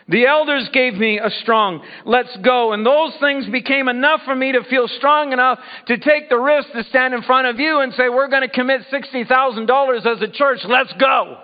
The 0.07 0.27
elders 0.27 0.69
gave 0.71 0.93
me 0.93 1.19
a 1.19 1.31
strong, 1.41 1.81
let's 2.05 2.35
go. 2.43 2.73
And 2.73 2.85
those 2.85 3.13
things 3.19 3.47
became 3.47 3.87
enough 3.87 4.21
for 4.23 4.35
me 4.35 4.51
to 4.51 4.63
feel 4.65 4.87
strong 4.87 5.33
enough 5.33 5.57
to 5.87 5.97
take 5.97 6.29
the 6.29 6.37
risk 6.37 6.71
to 6.73 6.83
stand 6.83 7.15
in 7.15 7.23
front 7.23 7.47
of 7.47 7.59
you 7.59 7.79
and 7.79 7.91
say, 7.93 8.09
we're 8.09 8.27
going 8.27 8.43
to 8.43 8.49
commit 8.49 8.81
$60,000 8.91 10.05
as 10.05 10.21
a 10.21 10.27
church. 10.27 10.59
Let's 10.65 10.93
go. 10.99 11.39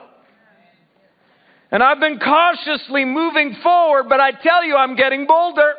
And 1.72 1.82
I've 1.82 2.00
been 2.00 2.20
cautiously 2.20 3.04
moving 3.04 3.56
forward, 3.64 4.08
but 4.10 4.20
I 4.20 4.32
tell 4.32 4.64
you, 4.64 4.76
I'm 4.76 4.96
getting 4.96 5.26
bolder. 5.26 5.74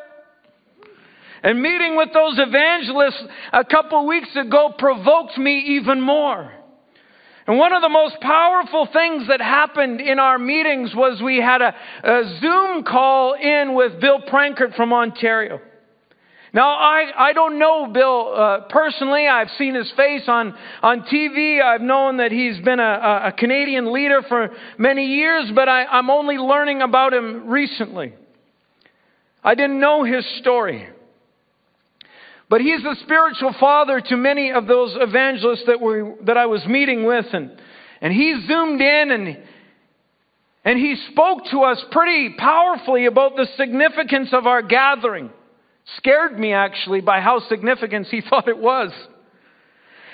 And 1.44 1.62
meeting 1.62 1.96
with 1.96 2.08
those 2.12 2.38
evangelists 2.38 3.22
a 3.52 3.64
couple 3.64 4.06
weeks 4.06 4.34
ago 4.34 4.74
provoked 4.76 5.38
me 5.38 5.76
even 5.76 6.00
more. 6.00 6.50
And 7.46 7.58
one 7.58 7.72
of 7.72 7.82
the 7.82 7.88
most 7.88 8.20
powerful 8.20 8.86
things 8.92 9.26
that 9.28 9.40
happened 9.40 10.00
in 10.00 10.18
our 10.18 10.38
meetings 10.38 10.94
was 10.94 11.20
we 11.20 11.38
had 11.38 11.60
a, 11.60 11.74
a 12.04 12.38
Zoom 12.40 12.84
call 12.84 13.34
in 13.34 13.74
with 13.74 14.00
Bill 14.00 14.20
Prankard 14.20 14.76
from 14.76 14.92
Ontario. 14.92 15.60
Now, 16.54 16.68
I, 16.68 17.30
I 17.30 17.32
don't 17.32 17.58
know 17.58 17.86
Bill 17.86 18.34
uh, 18.34 18.60
personally. 18.68 19.26
I've 19.26 19.48
seen 19.56 19.74
his 19.74 19.90
face 19.96 20.24
on, 20.28 20.54
on 20.82 21.00
TV. 21.02 21.62
I've 21.62 21.80
known 21.80 22.18
that 22.18 22.30
he's 22.30 22.58
been 22.60 22.78
a, 22.78 23.22
a 23.28 23.32
Canadian 23.36 23.92
leader 23.92 24.22
for 24.28 24.50
many 24.76 25.06
years, 25.06 25.50
but 25.54 25.68
I, 25.68 25.84
I'm 25.84 26.10
only 26.10 26.36
learning 26.36 26.82
about 26.82 27.14
him 27.14 27.48
recently. 27.48 28.12
I 29.42 29.54
didn't 29.54 29.80
know 29.80 30.04
his 30.04 30.24
story. 30.40 30.88
But 32.52 32.60
he's 32.60 32.82
the 32.82 32.96
spiritual 33.00 33.54
father 33.58 33.98
to 33.98 34.16
many 34.18 34.52
of 34.52 34.66
those 34.66 34.94
evangelists 35.00 35.62
that, 35.68 35.80
were, 35.80 36.16
that 36.26 36.36
I 36.36 36.44
was 36.44 36.62
meeting 36.66 37.06
with. 37.06 37.24
And, 37.32 37.50
and 38.02 38.12
he 38.12 38.44
zoomed 38.46 38.78
in 38.78 39.10
and, 39.10 39.38
and 40.62 40.78
he 40.78 40.96
spoke 41.12 41.46
to 41.50 41.62
us 41.62 41.82
pretty 41.90 42.34
powerfully 42.36 43.06
about 43.06 43.36
the 43.36 43.46
significance 43.56 44.34
of 44.34 44.46
our 44.46 44.60
gathering. 44.60 45.30
Scared 45.96 46.38
me 46.38 46.52
actually 46.52 47.00
by 47.00 47.22
how 47.22 47.40
significant 47.48 48.08
he 48.08 48.20
thought 48.28 48.46
it 48.48 48.58
was. 48.58 48.92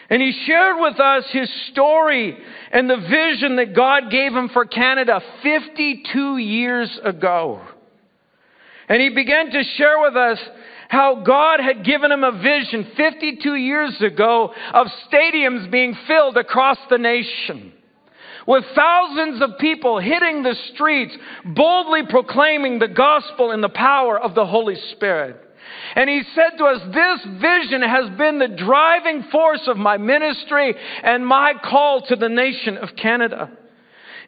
And 0.08 0.22
he 0.22 0.30
shared 0.46 0.76
with 0.78 1.00
us 1.00 1.24
his 1.32 1.50
story 1.72 2.38
and 2.70 2.88
the 2.88 2.98
vision 2.98 3.56
that 3.56 3.74
God 3.74 4.12
gave 4.12 4.32
him 4.32 4.48
for 4.50 4.64
Canada 4.64 5.20
52 5.42 6.36
years 6.36 7.00
ago. 7.02 7.62
And 8.88 9.02
he 9.02 9.08
began 9.08 9.50
to 9.50 9.62
share 9.76 9.98
with 10.00 10.16
us 10.16 10.38
how 10.88 11.22
God 11.24 11.60
had 11.60 11.84
given 11.84 12.10
him 12.10 12.24
a 12.24 12.32
vision 12.32 12.92
52 12.96 13.54
years 13.54 14.00
ago 14.00 14.52
of 14.72 14.86
stadiums 15.10 15.70
being 15.70 15.96
filled 16.06 16.36
across 16.36 16.78
the 16.90 16.98
nation 16.98 17.72
with 18.48 18.64
thousands 18.74 19.42
of 19.42 19.58
people 19.58 20.00
hitting 20.00 20.42
the 20.42 20.56
streets, 20.72 21.14
boldly 21.44 22.00
proclaiming 22.08 22.78
the 22.78 22.88
gospel 22.88 23.50
in 23.50 23.60
the 23.60 23.68
power 23.68 24.18
of 24.18 24.34
the 24.34 24.46
Holy 24.46 24.76
Spirit. 24.92 25.36
And 25.94 26.08
he 26.08 26.22
said 26.34 26.56
to 26.56 26.64
us, 26.64 26.80
This 26.94 27.40
vision 27.42 27.82
has 27.82 28.08
been 28.16 28.38
the 28.38 28.48
driving 28.48 29.24
force 29.30 29.60
of 29.66 29.76
my 29.76 29.98
ministry 29.98 30.74
and 31.02 31.26
my 31.26 31.52
call 31.62 32.00
to 32.06 32.16
the 32.16 32.30
nation 32.30 32.78
of 32.78 32.96
Canada. 32.96 33.50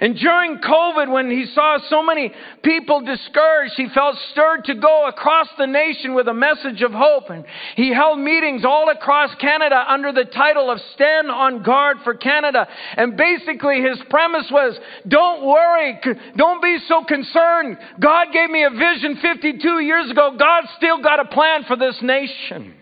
And 0.01 0.17
during 0.17 0.59
COVID, 0.59 1.13
when 1.13 1.31
he 1.31 1.45
saw 1.55 1.79
so 1.91 2.03
many 2.03 2.33
people 2.63 3.03
discouraged, 3.03 3.75
he 3.77 3.87
felt 3.95 4.17
stirred 4.33 4.65
to 4.65 4.75
go 4.75 5.07
across 5.07 5.49
the 5.59 5.67
nation 5.67 6.15
with 6.15 6.27
a 6.27 6.33
message 6.33 6.81
of 6.81 6.93
hope. 6.93 7.29
And 7.29 7.45
he 7.77 7.93
held 7.93 8.19
meetings 8.19 8.65
all 8.65 8.89
across 8.89 9.35
Canada 9.35 9.85
under 9.87 10.11
the 10.11 10.25
title 10.25 10.71
of 10.71 10.81
Stand 10.95 11.31
on 11.31 11.63
Guard 11.63 11.99
for 12.03 12.15
Canada. 12.15 12.67
And 12.97 13.15
basically, 13.15 13.83
his 13.83 13.99
premise 14.09 14.47
was 14.51 14.79
don't 15.07 15.47
worry, 15.47 16.01
don't 16.35 16.63
be 16.63 16.79
so 16.89 17.05
concerned. 17.05 17.77
God 18.01 18.29
gave 18.33 18.49
me 18.49 18.65
a 18.65 18.71
vision 18.71 19.19
52 19.21 19.81
years 19.81 20.11
ago. 20.11 20.35
God 20.39 20.65
still 20.79 21.03
got 21.03 21.21
a 21.21 21.27
plan 21.27 21.65
for 21.65 21.77
this 21.77 21.99
nation. 22.01 22.75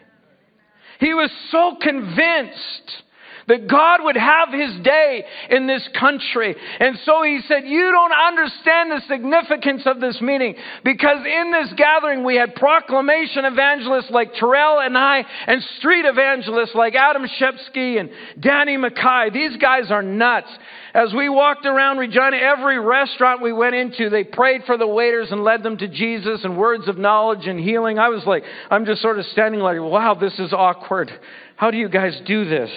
He 1.00 1.14
was 1.14 1.30
so 1.50 1.76
convinced 1.80 3.02
that 3.48 3.66
God 3.66 4.00
would 4.04 4.16
have 4.16 4.50
his 4.52 4.78
day 4.84 5.24
in 5.50 5.66
this 5.66 5.86
country. 5.98 6.54
And 6.80 6.98
so 7.04 7.22
he 7.22 7.40
said, 7.48 7.64
You 7.64 7.90
don't 7.90 8.12
understand 8.12 8.92
the 8.92 9.02
significance 9.08 9.82
of 9.86 10.00
this 10.00 10.20
meeting 10.20 10.54
because 10.84 11.18
in 11.26 11.52
this 11.52 11.72
gathering 11.76 12.24
we 12.24 12.36
had 12.36 12.54
proclamation 12.54 13.44
evangelists 13.44 14.10
like 14.10 14.34
Terrell 14.34 14.80
and 14.80 14.96
I 14.96 15.24
and 15.46 15.62
street 15.78 16.04
evangelists 16.04 16.74
like 16.74 16.94
Adam 16.94 17.26
Shepsky 17.40 17.98
and 17.98 18.10
Danny 18.38 18.76
Mackay. 18.76 19.30
These 19.32 19.56
guys 19.56 19.90
are 19.90 20.02
nuts. 20.02 20.48
As 20.94 21.12
we 21.14 21.28
walked 21.28 21.66
around 21.66 21.98
Regina, 21.98 22.36
every 22.36 22.78
restaurant 22.78 23.42
we 23.42 23.52
went 23.52 23.74
into, 23.74 24.08
they 24.10 24.24
prayed 24.24 24.62
for 24.64 24.76
the 24.76 24.86
waiters 24.86 25.30
and 25.30 25.44
led 25.44 25.62
them 25.62 25.76
to 25.78 25.88
Jesus 25.88 26.40
and 26.44 26.56
words 26.56 26.88
of 26.88 26.98
knowledge 26.98 27.46
and 27.46 27.60
healing. 27.60 27.98
I 27.98 28.08
was 28.08 28.24
like, 28.26 28.42
I'm 28.70 28.84
just 28.84 29.02
sort 29.02 29.18
of 29.18 29.26
standing 29.26 29.60
like, 29.60 29.78
wow, 29.78 30.14
this 30.14 30.38
is 30.38 30.52
awkward. 30.52 31.10
How 31.56 31.70
do 31.70 31.76
you 31.76 31.88
guys 31.88 32.20
do 32.26 32.48
this? 32.48 32.70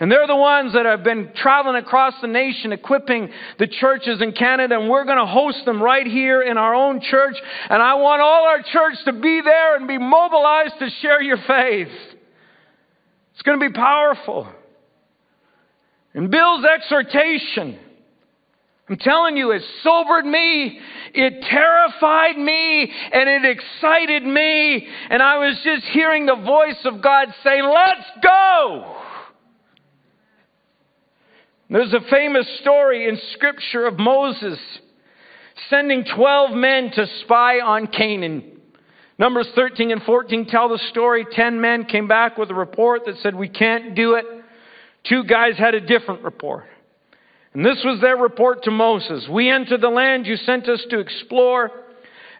And 0.00 0.12
they're 0.12 0.28
the 0.28 0.36
ones 0.36 0.74
that 0.74 0.86
have 0.86 1.02
been 1.02 1.32
traveling 1.34 1.74
across 1.74 2.14
the 2.20 2.28
nation 2.28 2.72
equipping 2.72 3.30
the 3.58 3.66
churches 3.66 4.22
in 4.22 4.32
Canada, 4.32 4.78
and 4.78 4.88
we're 4.88 5.04
going 5.04 5.18
to 5.18 5.26
host 5.26 5.64
them 5.64 5.82
right 5.82 6.06
here 6.06 6.40
in 6.40 6.56
our 6.56 6.72
own 6.72 7.00
church. 7.00 7.36
And 7.68 7.82
I 7.82 7.94
want 7.94 8.22
all 8.22 8.44
our 8.44 8.62
church 8.62 8.94
to 9.06 9.12
be 9.12 9.40
there 9.42 9.76
and 9.76 9.88
be 9.88 9.98
mobilized 9.98 10.74
to 10.78 10.88
share 11.02 11.20
your 11.20 11.38
faith. 11.38 11.88
It's 13.32 13.42
going 13.42 13.58
to 13.58 13.68
be 13.68 13.72
powerful. 13.72 14.48
And 16.14 16.30
Bill's 16.30 16.64
exhortation, 16.64 17.78
I'm 18.88 18.96
telling 18.98 19.36
you, 19.36 19.50
it 19.50 19.62
sobered 19.82 20.26
me, 20.26 20.78
it 21.12 21.42
terrified 21.42 22.38
me, 22.38 22.92
and 23.12 23.28
it 23.28 23.44
excited 23.44 24.22
me. 24.22 24.86
And 25.10 25.22
I 25.22 25.38
was 25.38 25.58
just 25.64 25.84
hearing 25.86 26.26
the 26.26 26.36
voice 26.36 26.84
of 26.84 27.02
God 27.02 27.34
saying, 27.42 27.64
Let's 27.64 28.08
go! 28.22 28.97
There's 31.70 31.92
a 31.92 32.00
famous 32.10 32.46
story 32.60 33.06
in 33.06 33.18
Scripture 33.34 33.86
of 33.86 33.98
Moses 33.98 34.58
sending 35.68 36.02
12 36.16 36.52
men 36.52 36.90
to 36.92 37.06
spy 37.24 37.60
on 37.60 37.88
Canaan. 37.88 38.58
Numbers 39.18 39.48
13 39.54 39.90
and 39.90 40.02
14 40.02 40.46
tell 40.46 40.70
the 40.70 40.78
story. 40.90 41.26
10 41.30 41.60
men 41.60 41.84
came 41.84 42.08
back 42.08 42.38
with 42.38 42.50
a 42.50 42.54
report 42.54 43.02
that 43.04 43.16
said, 43.18 43.34
We 43.34 43.50
can't 43.50 43.94
do 43.94 44.14
it. 44.14 44.24
Two 45.06 45.24
guys 45.24 45.58
had 45.58 45.74
a 45.74 45.80
different 45.80 46.22
report. 46.22 46.64
And 47.52 47.66
this 47.66 47.82
was 47.84 48.00
their 48.00 48.16
report 48.16 48.62
to 48.62 48.70
Moses 48.70 49.28
We 49.30 49.50
entered 49.50 49.82
the 49.82 49.88
land 49.88 50.26
you 50.26 50.36
sent 50.36 50.70
us 50.70 50.82
to 50.88 51.00
explore. 51.00 51.70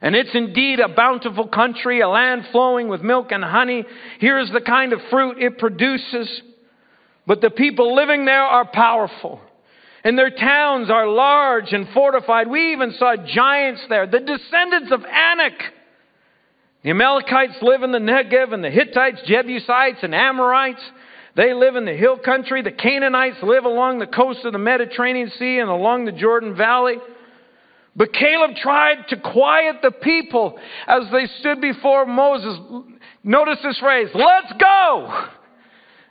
And 0.00 0.14
it's 0.16 0.34
indeed 0.34 0.80
a 0.80 0.88
bountiful 0.88 1.48
country, 1.48 2.00
a 2.00 2.08
land 2.08 2.46
flowing 2.50 2.88
with 2.88 3.02
milk 3.02 3.32
and 3.32 3.44
honey. 3.44 3.84
Here's 4.20 4.50
the 4.52 4.60
kind 4.62 4.94
of 4.94 5.00
fruit 5.10 5.36
it 5.38 5.58
produces. 5.58 6.40
But 7.28 7.42
the 7.42 7.50
people 7.50 7.94
living 7.94 8.24
there 8.24 8.42
are 8.42 8.64
powerful. 8.64 9.38
And 10.02 10.18
their 10.18 10.30
towns 10.30 10.88
are 10.88 11.06
large 11.06 11.72
and 11.72 11.86
fortified. 11.90 12.48
We 12.48 12.72
even 12.72 12.94
saw 12.98 13.16
giants 13.16 13.82
there, 13.90 14.06
the 14.06 14.20
descendants 14.20 14.90
of 14.90 15.04
Anak. 15.04 15.52
The 16.82 16.90
Amalekites 16.90 17.56
live 17.60 17.82
in 17.82 17.92
the 17.92 17.98
Negev, 17.98 18.54
and 18.54 18.64
the 18.64 18.70
Hittites, 18.70 19.20
Jebusites, 19.26 19.98
and 20.02 20.14
Amorites. 20.14 20.80
They 21.36 21.52
live 21.52 21.76
in 21.76 21.84
the 21.84 21.92
hill 21.92 22.16
country. 22.16 22.62
The 22.62 22.72
Canaanites 22.72 23.42
live 23.42 23.66
along 23.66 23.98
the 23.98 24.06
coast 24.06 24.46
of 24.46 24.52
the 24.52 24.58
Mediterranean 24.58 25.30
Sea 25.38 25.58
and 25.58 25.68
along 25.68 26.06
the 26.06 26.12
Jordan 26.12 26.56
Valley. 26.56 26.96
But 27.94 28.14
Caleb 28.14 28.52
tried 28.56 29.06
to 29.10 29.16
quiet 29.18 29.76
the 29.82 29.90
people 29.90 30.58
as 30.86 31.02
they 31.12 31.26
stood 31.40 31.60
before 31.60 32.06
Moses. 32.06 32.58
Notice 33.22 33.58
this 33.62 33.78
phrase, 33.80 34.08
let's 34.14 34.52
go! 34.58 35.28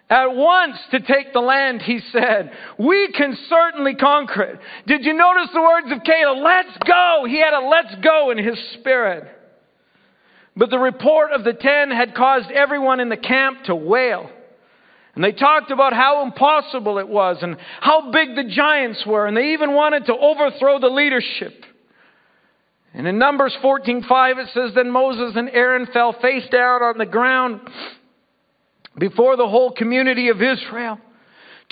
At 0.10 0.34
once 0.34 0.78
to 0.92 1.02
take 1.02 1.34
the 1.34 1.42
land, 1.42 1.82
he 1.82 2.00
said, 2.14 2.52
We 2.78 3.12
can 3.12 3.38
certainly 3.50 3.94
conquer 3.96 4.42
it. 4.44 4.60
Did 4.86 5.04
you 5.04 5.14
notice 5.14 5.50
the 5.54 5.62
words 5.62 5.92
of 5.92 6.04
Caleb? 6.04 6.38
Let's 6.44 6.78
go! 6.86 7.26
He 7.28 7.40
had 7.40 7.54
a 7.54 7.68
let's 7.68 7.96
go 8.02 8.32
in 8.32 8.38
his 8.38 8.58
spirit. 8.76 9.26
But 10.56 10.70
the 10.70 10.80
report 10.80 11.34
of 11.34 11.44
the 11.44 11.54
ten 11.54 11.92
had 11.92 12.16
caused 12.16 12.50
everyone 12.52 13.02
in 13.02 13.10
the 13.10 13.18
camp 13.18 13.66
to 13.66 13.76
wail. 13.76 14.30
And 15.14 15.24
they 15.24 15.34
talked 15.34 15.72
about 15.72 15.94
how 15.94 16.24
impossible 16.24 17.00
it 17.00 17.08
was 17.08 17.38
and 17.42 17.58
how 17.82 18.12
big 18.12 18.36
the 18.36 18.44
giants 18.44 19.04
were, 19.06 19.28
and 19.28 19.36
they 19.36 19.54
even 19.54 19.74
wanted 19.74 20.06
to 20.06 20.16
overthrow 20.16 20.80
the 20.80 20.88
leadership. 20.88 21.66
And 22.94 23.06
in 23.08 23.20
Numbers 23.20 23.56
14:5 23.62 24.38
it 24.38 24.50
says, 24.54 24.74
Then 24.74 24.90
Moses 24.90 25.36
and 25.36 25.50
Aaron 25.50 25.88
fell 25.88 26.14
face 26.14 26.48
down 26.50 26.82
on 26.82 26.98
the 26.98 27.06
ground 27.06 27.62
before 28.98 29.38
the 29.38 29.48
whole 29.48 29.72
community 29.72 30.30
of 30.30 30.42
Israel. 30.42 31.00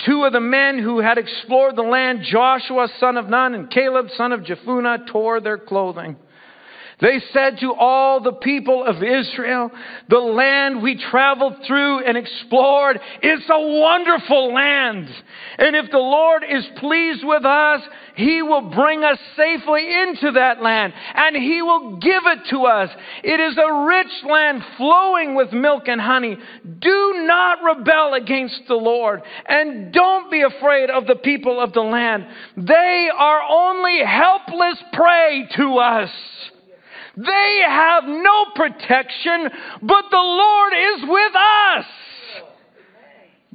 Two 0.04 0.24
of 0.24 0.32
the 0.32 0.40
men 0.40 0.78
who 0.78 1.00
had 1.00 1.16
explored 1.16 1.76
the 1.76 1.82
land, 1.82 2.20
Joshua 2.22 2.88
son 3.00 3.16
of 3.16 3.28
Nun 3.28 3.54
and 3.54 3.70
Caleb 3.70 4.08
son 4.16 4.32
of 4.32 4.40
Jephunneh, 4.40 5.06
tore 5.06 5.40
their 5.40 5.58
clothing. 5.58 6.16
They 6.98 7.20
said 7.34 7.58
to 7.60 7.74
all 7.74 8.20
the 8.20 8.32
people 8.32 8.82
of 8.82 9.02
Israel, 9.02 9.70
the 10.08 10.18
land 10.18 10.82
we 10.82 10.96
traveled 11.10 11.56
through 11.66 12.04
and 12.04 12.16
explored 12.16 12.98
is 13.22 13.40
a 13.50 13.60
wonderful 13.60 14.54
land. 14.54 15.06
And 15.58 15.76
if 15.76 15.90
the 15.90 15.98
Lord 15.98 16.42
is 16.48 16.64
pleased 16.78 17.22
with 17.22 17.44
us, 17.44 17.82
He 18.14 18.40
will 18.40 18.70
bring 18.70 19.04
us 19.04 19.18
safely 19.36 19.86
into 19.94 20.32
that 20.32 20.62
land 20.62 20.94
and 21.14 21.36
He 21.36 21.60
will 21.60 21.98
give 21.98 22.22
it 22.24 22.48
to 22.48 22.64
us. 22.64 22.88
It 23.22 23.40
is 23.40 23.58
a 23.58 23.84
rich 23.84 24.24
land 24.26 24.62
flowing 24.78 25.34
with 25.34 25.52
milk 25.52 25.88
and 25.88 26.00
honey. 26.00 26.38
Do 26.78 27.14
not 27.26 27.58
rebel 27.62 28.14
against 28.14 28.62
the 28.68 28.74
Lord 28.74 29.20
and 29.46 29.92
don't 29.92 30.30
be 30.30 30.40
afraid 30.40 30.88
of 30.88 31.06
the 31.06 31.16
people 31.16 31.60
of 31.60 31.74
the 31.74 31.82
land. 31.82 32.26
They 32.56 33.10
are 33.14 33.42
only 33.50 34.00
helpless 34.02 34.82
prey 34.94 35.46
to 35.56 35.76
us. 35.76 36.10
They 37.16 37.60
have 37.66 38.04
no 38.04 38.46
protection, 38.54 39.48
but 39.82 40.04
the 40.10 40.16
Lord 40.16 40.72
is 40.74 41.08
with 41.08 41.32
us. 41.34 41.84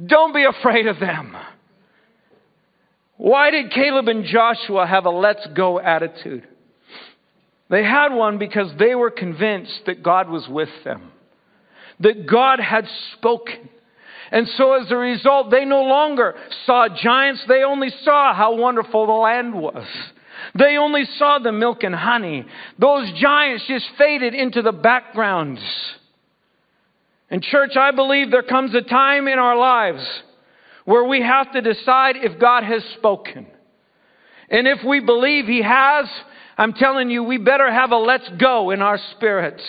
Don't 0.03 0.33
be 0.33 0.45
afraid 0.45 0.87
of 0.87 0.99
them. 0.99 1.35
Why 3.17 3.51
did 3.51 3.71
Caleb 3.71 4.07
and 4.07 4.25
Joshua 4.25 4.87
have 4.87 5.05
a 5.05 5.11
let's 5.11 5.45
go 5.55 5.79
attitude? 5.79 6.47
They 7.69 7.83
had 7.83 8.09
one 8.09 8.39
because 8.39 8.71
they 8.79 8.95
were 8.95 9.11
convinced 9.11 9.81
that 9.85 10.01
God 10.01 10.27
was 10.27 10.47
with 10.49 10.69
them, 10.83 11.11
that 11.99 12.25
God 12.25 12.59
had 12.59 12.85
spoken. 13.13 13.69
And 14.31 14.47
so 14.57 14.73
as 14.73 14.89
a 14.89 14.97
result, 14.97 15.51
they 15.51 15.65
no 15.65 15.83
longer 15.83 16.35
saw 16.65 16.87
giants, 16.89 17.43
they 17.47 17.63
only 17.63 17.89
saw 18.03 18.33
how 18.33 18.55
wonderful 18.55 19.05
the 19.05 19.13
land 19.13 19.53
was. 19.53 19.85
They 20.57 20.77
only 20.77 21.05
saw 21.17 21.39
the 21.39 21.51
milk 21.51 21.83
and 21.83 21.95
honey. 21.95 22.45
Those 22.77 23.11
giants 23.19 23.65
just 23.67 23.85
faded 23.97 24.33
into 24.33 24.61
the 24.61 24.71
background. 24.71 25.59
And, 27.29 27.41
church, 27.41 27.77
I 27.77 27.91
believe 27.91 28.31
there 28.31 28.43
comes 28.43 28.75
a 28.75 28.81
time 28.81 29.27
in 29.27 29.39
our 29.39 29.57
lives 29.57 30.05
where 30.83 31.05
we 31.05 31.21
have 31.21 31.51
to 31.53 31.61
decide 31.61 32.17
if 32.17 32.39
God 32.39 32.63
has 32.63 32.83
spoken. 32.97 33.47
And 34.49 34.67
if 34.67 34.79
we 34.85 34.99
believe 34.99 35.45
He 35.45 35.61
has, 35.61 36.05
I'm 36.57 36.73
telling 36.73 37.09
you, 37.09 37.23
we 37.23 37.37
better 37.37 37.71
have 37.71 37.91
a 37.91 37.97
let's 37.97 38.29
go 38.37 38.71
in 38.71 38.81
our 38.81 38.99
spirits. 39.15 39.63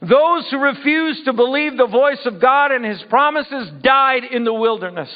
Those 0.00 0.48
who 0.50 0.58
refused 0.58 1.26
to 1.26 1.34
believe 1.34 1.76
the 1.76 1.86
voice 1.86 2.24
of 2.24 2.40
God 2.40 2.72
and 2.72 2.84
His 2.84 3.02
promises 3.10 3.70
died 3.82 4.24
in 4.24 4.44
the 4.44 4.54
wilderness. 4.54 5.10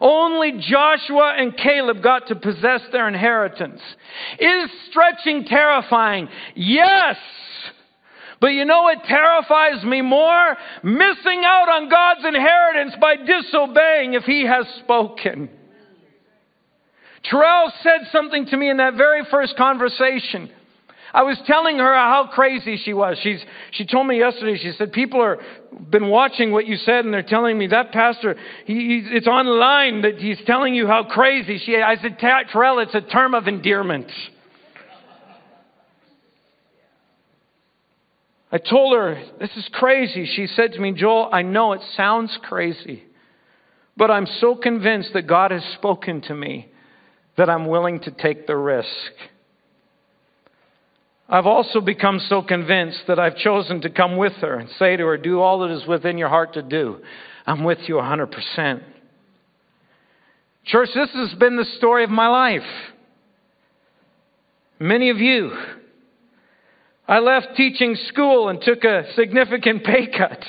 Only 0.00 0.52
Joshua 0.60 1.34
and 1.38 1.56
Caleb 1.56 2.02
got 2.02 2.28
to 2.28 2.36
possess 2.36 2.82
their 2.92 3.08
inheritance. 3.08 3.80
Is 4.38 4.70
stretching 4.90 5.44
terrifying? 5.46 6.28
Yes! 6.54 7.16
But 8.40 8.48
you 8.48 8.66
know 8.66 8.82
what 8.82 9.02
terrifies 9.04 9.82
me 9.84 10.02
more? 10.02 10.56
Missing 10.84 11.42
out 11.44 11.68
on 11.70 11.88
God's 11.88 12.24
inheritance 12.24 12.94
by 13.00 13.16
disobeying 13.16 14.12
if 14.12 14.24
He 14.24 14.44
has 14.44 14.66
spoken. 14.80 15.48
Terrell 17.24 17.72
said 17.82 18.08
something 18.12 18.46
to 18.46 18.56
me 18.56 18.70
in 18.70 18.76
that 18.76 18.94
very 18.94 19.24
first 19.30 19.56
conversation. 19.56 20.50
I 21.12 21.22
was 21.22 21.38
telling 21.46 21.78
her 21.78 21.94
how 21.94 22.28
crazy 22.32 22.76
she 22.76 22.92
was. 22.92 23.18
She's, 23.22 23.40
she 23.72 23.86
told 23.86 24.06
me 24.06 24.18
yesterday, 24.18 24.58
she 24.58 24.72
said, 24.76 24.92
people 24.92 25.22
are 25.22 25.38
been 25.90 26.08
watching 26.08 26.50
what 26.52 26.66
you 26.66 26.76
said 26.76 27.04
and 27.04 27.14
they're 27.14 27.22
telling 27.22 27.56
me 27.56 27.68
that 27.68 27.92
pastor, 27.92 28.36
he, 28.66 29.02
it's 29.10 29.26
online 29.26 30.02
that 30.02 30.18
he's 30.18 30.38
telling 30.46 30.74
you 30.74 30.86
how 30.86 31.04
crazy 31.04 31.58
she. 31.64 31.76
I 31.76 31.96
said, 31.96 32.18
Terrell, 32.18 32.78
it's 32.80 32.94
a 32.94 33.00
term 33.00 33.34
of 33.34 33.48
endearment. 33.48 34.10
I 38.50 38.58
told 38.58 38.96
her, 38.96 39.22
this 39.38 39.50
is 39.56 39.68
crazy. 39.72 40.26
She 40.34 40.46
said 40.46 40.72
to 40.72 40.80
me, 40.80 40.92
Joel, 40.92 41.28
I 41.32 41.42
know 41.42 41.74
it 41.74 41.82
sounds 41.96 42.36
crazy, 42.42 43.04
but 43.96 44.10
I'm 44.10 44.26
so 44.26 44.54
convinced 44.54 45.10
that 45.12 45.26
God 45.26 45.50
has 45.50 45.62
spoken 45.74 46.22
to 46.22 46.34
me 46.34 46.68
that 47.36 47.50
I'm 47.50 47.66
willing 47.66 48.00
to 48.00 48.10
take 48.10 48.46
the 48.46 48.56
risk. 48.56 48.88
I've 51.28 51.46
also 51.46 51.80
become 51.80 52.20
so 52.20 52.40
convinced 52.40 53.02
that 53.06 53.18
I've 53.18 53.36
chosen 53.36 53.82
to 53.82 53.90
come 53.90 54.16
with 54.16 54.32
her 54.34 54.58
and 54.58 54.70
say 54.78 54.96
to 54.96 55.04
her, 55.04 55.18
Do 55.18 55.40
all 55.40 55.60
that 55.60 55.70
is 55.70 55.86
within 55.86 56.16
your 56.16 56.30
heart 56.30 56.54
to 56.54 56.62
do. 56.62 57.00
I'm 57.46 57.64
with 57.64 57.78
you 57.86 57.96
100%. 57.96 58.82
Church, 60.64 60.88
this 60.94 61.10
has 61.12 61.34
been 61.38 61.56
the 61.56 61.66
story 61.76 62.04
of 62.04 62.10
my 62.10 62.28
life. 62.28 62.68
Many 64.78 65.10
of 65.10 65.18
you. 65.18 65.52
I 67.06 67.18
left 67.20 67.56
teaching 67.56 67.96
school 68.08 68.48
and 68.48 68.60
took 68.60 68.84
a 68.84 69.12
significant 69.14 69.84
pay 69.84 70.06
cut 70.06 70.44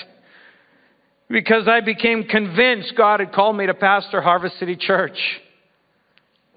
because 1.29 1.67
I 1.67 1.79
became 1.81 2.23
convinced 2.23 2.93
God 2.97 3.21
had 3.21 3.31
called 3.31 3.55
me 3.55 3.65
to 3.67 3.73
pastor 3.73 4.21
Harvest 4.21 4.59
City 4.59 4.75
Church. 4.75 5.17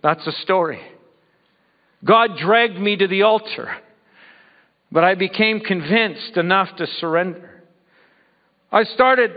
That's 0.02 0.24
the 0.24 0.32
story. 0.42 0.80
God 2.04 2.30
dragged 2.38 2.78
me 2.78 2.96
to 2.96 3.06
the 3.06 3.22
altar. 3.22 3.68
But 4.92 5.05
I 5.05 5.14
became 5.14 5.61
convinced 5.61 6.37
enough 6.37 6.68
to 6.76 6.87
surrender. 7.00 7.62
I 8.70 8.85
started 8.85 9.31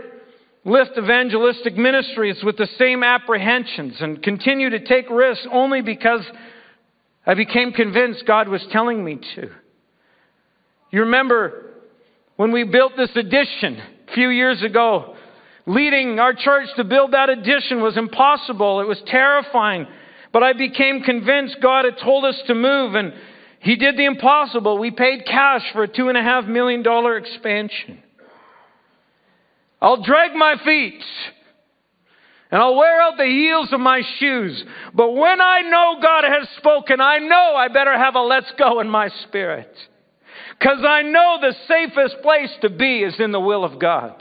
Lift 0.66 0.98
Evangelistic 0.98 1.76
Ministries 1.76 2.42
with 2.44 2.58
the 2.58 2.68
same 2.78 3.02
apprehensions 3.02 3.94
and 4.00 4.22
continue 4.22 4.68
to 4.68 4.84
take 4.84 5.08
risks 5.08 5.46
only 5.50 5.80
because 5.80 6.20
I 7.24 7.32
became 7.34 7.72
convinced 7.72 8.26
God 8.26 8.48
was 8.48 8.64
telling 8.70 9.02
me 9.02 9.18
to. 9.34 9.48
You 10.90 11.00
remember 11.00 11.72
when 12.36 12.52
we 12.52 12.64
built 12.64 12.92
this 12.98 13.16
addition 13.16 13.78
a 14.08 14.12
few 14.12 14.28
years 14.28 14.62
ago, 14.62 15.16
leading 15.64 16.18
our 16.18 16.34
church 16.34 16.68
to 16.76 16.84
build 16.84 17.12
that 17.12 17.30
addition 17.30 17.80
was 17.80 17.96
impossible. 17.96 18.80
It 18.80 18.86
was 18.86 19.00
terrifying. 19.06 19.86
But 20.32 20.42
I 20.42 20.52
became 20.52 21.00
convinced 21.00 21.56
God 21.62 21.86
had 21.86 21.96
told 22.04 22.26
us 22.26 22.38
to 22.46 22.54
move 22.54 22.94
and 22.94 23.14
he 23.66 23.74
did 23.74 23.96
the 23.96 24.04
impossible. 24.04 24.78
We 24.78 24.92
paid 24.92 25.26
cash 25.26 25.62
for 25.72 25.82
a 25.82 25.88
$2.5 25.88 26.46
million 26.46 26.84
expansion. 27.16 28.00
I'll 29.82 30.04
drag 30.04 30.36
my 30.36 30.54
feet 30.64 31.02
and 32.52 32.62
I'll 32.62 32.76
wear 32.76 33.00
out 33.02 33.16
the 33.16 33.24
heels 33.24 33.72
of 33.72 33.80
my 33.80 34.02
shoes. 34.20 34.64
But 34.94 35.10
when 35.10 35.40
I 35.40 35.62
know 35.62 35.96
God 36.00 36.22
has 36.22 36.48
spoken, 36.58 37.00
I 37.00 37.18
know 37.18 37.56
I 37.56 37.66
better 37.66 37.98
have 37.98 38.14
a 38.14 38.20
let's 38.20 38.52
go 38.56 38.78
in 38.78 38.88
my 38.88 39.08
spirit. 39.24 39.76
Because 40.56 40.84
I 40.86 41.02
know 41.02 41.38
the 41.40 41.56
safest 41.66 42.22
place 42.22 42.52
to 42.62 42.70
be 42.70 43.02
is 43.02 43.18
in 43.18 43.32
the 43.32 43.40
will 43.40 43.64
of 43.64 43.80
God. 43.80 44.14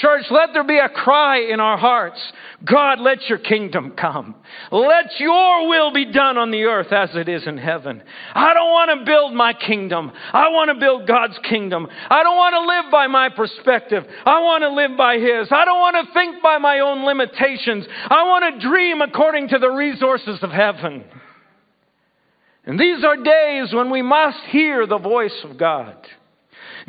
Church, 0.00 0.24
let 0.30 0.50
there 0.52 0.64
be 0.64 0.78
a 0.78 0.88
cry 0.88 1.40
in 1.40 1.60
our 1.60 1.76
hearts. 1.76 2.20
God, 2.64 3.00
let 3.00 3.28
your 3.28 3.38
kingdom 3.38 3.94
come. 3.98 4.34
Let 4.70 5.18
your 5.18 5.68
will 5.68 5.92
be 5.92 6.12
done 6.12 6.36
on 6.36 6.50
the 6.50 6.64
earth 6.64 6.92
as 6.92 7.10
it 7.14 7.28
is 7.28 7.46
in 7.46 7.58
heaven. 7.58 8.02
I 8.34 8.54
don't 8.54 8.70
want 8.70 8.98
to 8.98 9.04
build 9.04 9.34
my 9.34 9.52
kingdom. 9.54 10.12
I 10.32 10.50
want 10.50 10.68
to 10.68 10.78
build 10.78 11.08
God's 11.08 11.38
kingdom. 11.48 11.88
I 12.10 12.22
don't 12.22 12.36
want 12.36 12.54
to 12.54 12.60
live 12.60 12.92
by 12.92 13.06
my 13.06 13.28
perspective. 13.28 14.04
I 14.24 14.40
want 14.40 14.62
to 14.62 14.70
live 14.70 14.96
by 14.96 15.16
His. 15.16 15.48
I 15.50 15.64
don't 15.64 15.80
want 15.80 16.06
to 16.06 16.12
think 16.12 16.42
by 16.42 16.58
my 16.58 16.80
own 16.80 17.04
limitations. 17.04 17.84
I 18.08 18.24
want 18.24 18.54
to 18.54 18.68
dream 18.68 19.00
according 19.00 19.48
to 19.48 19.58
the 19.58 19.70
resources 19.70 20.38
of 20.42 20.50
heaven. 20.50 21.04
And 22.64 22.78
these 22.78 23.02
are 23.02 23.16
days 23.16 23.72
when 23.72 23.90
we 23.90 24.02
must 24.02 24.38
hear 24.50 24.86
the 24.86 24.98
voice 24.98 25.44
of 25.44 25.58
God. 25.58 25.96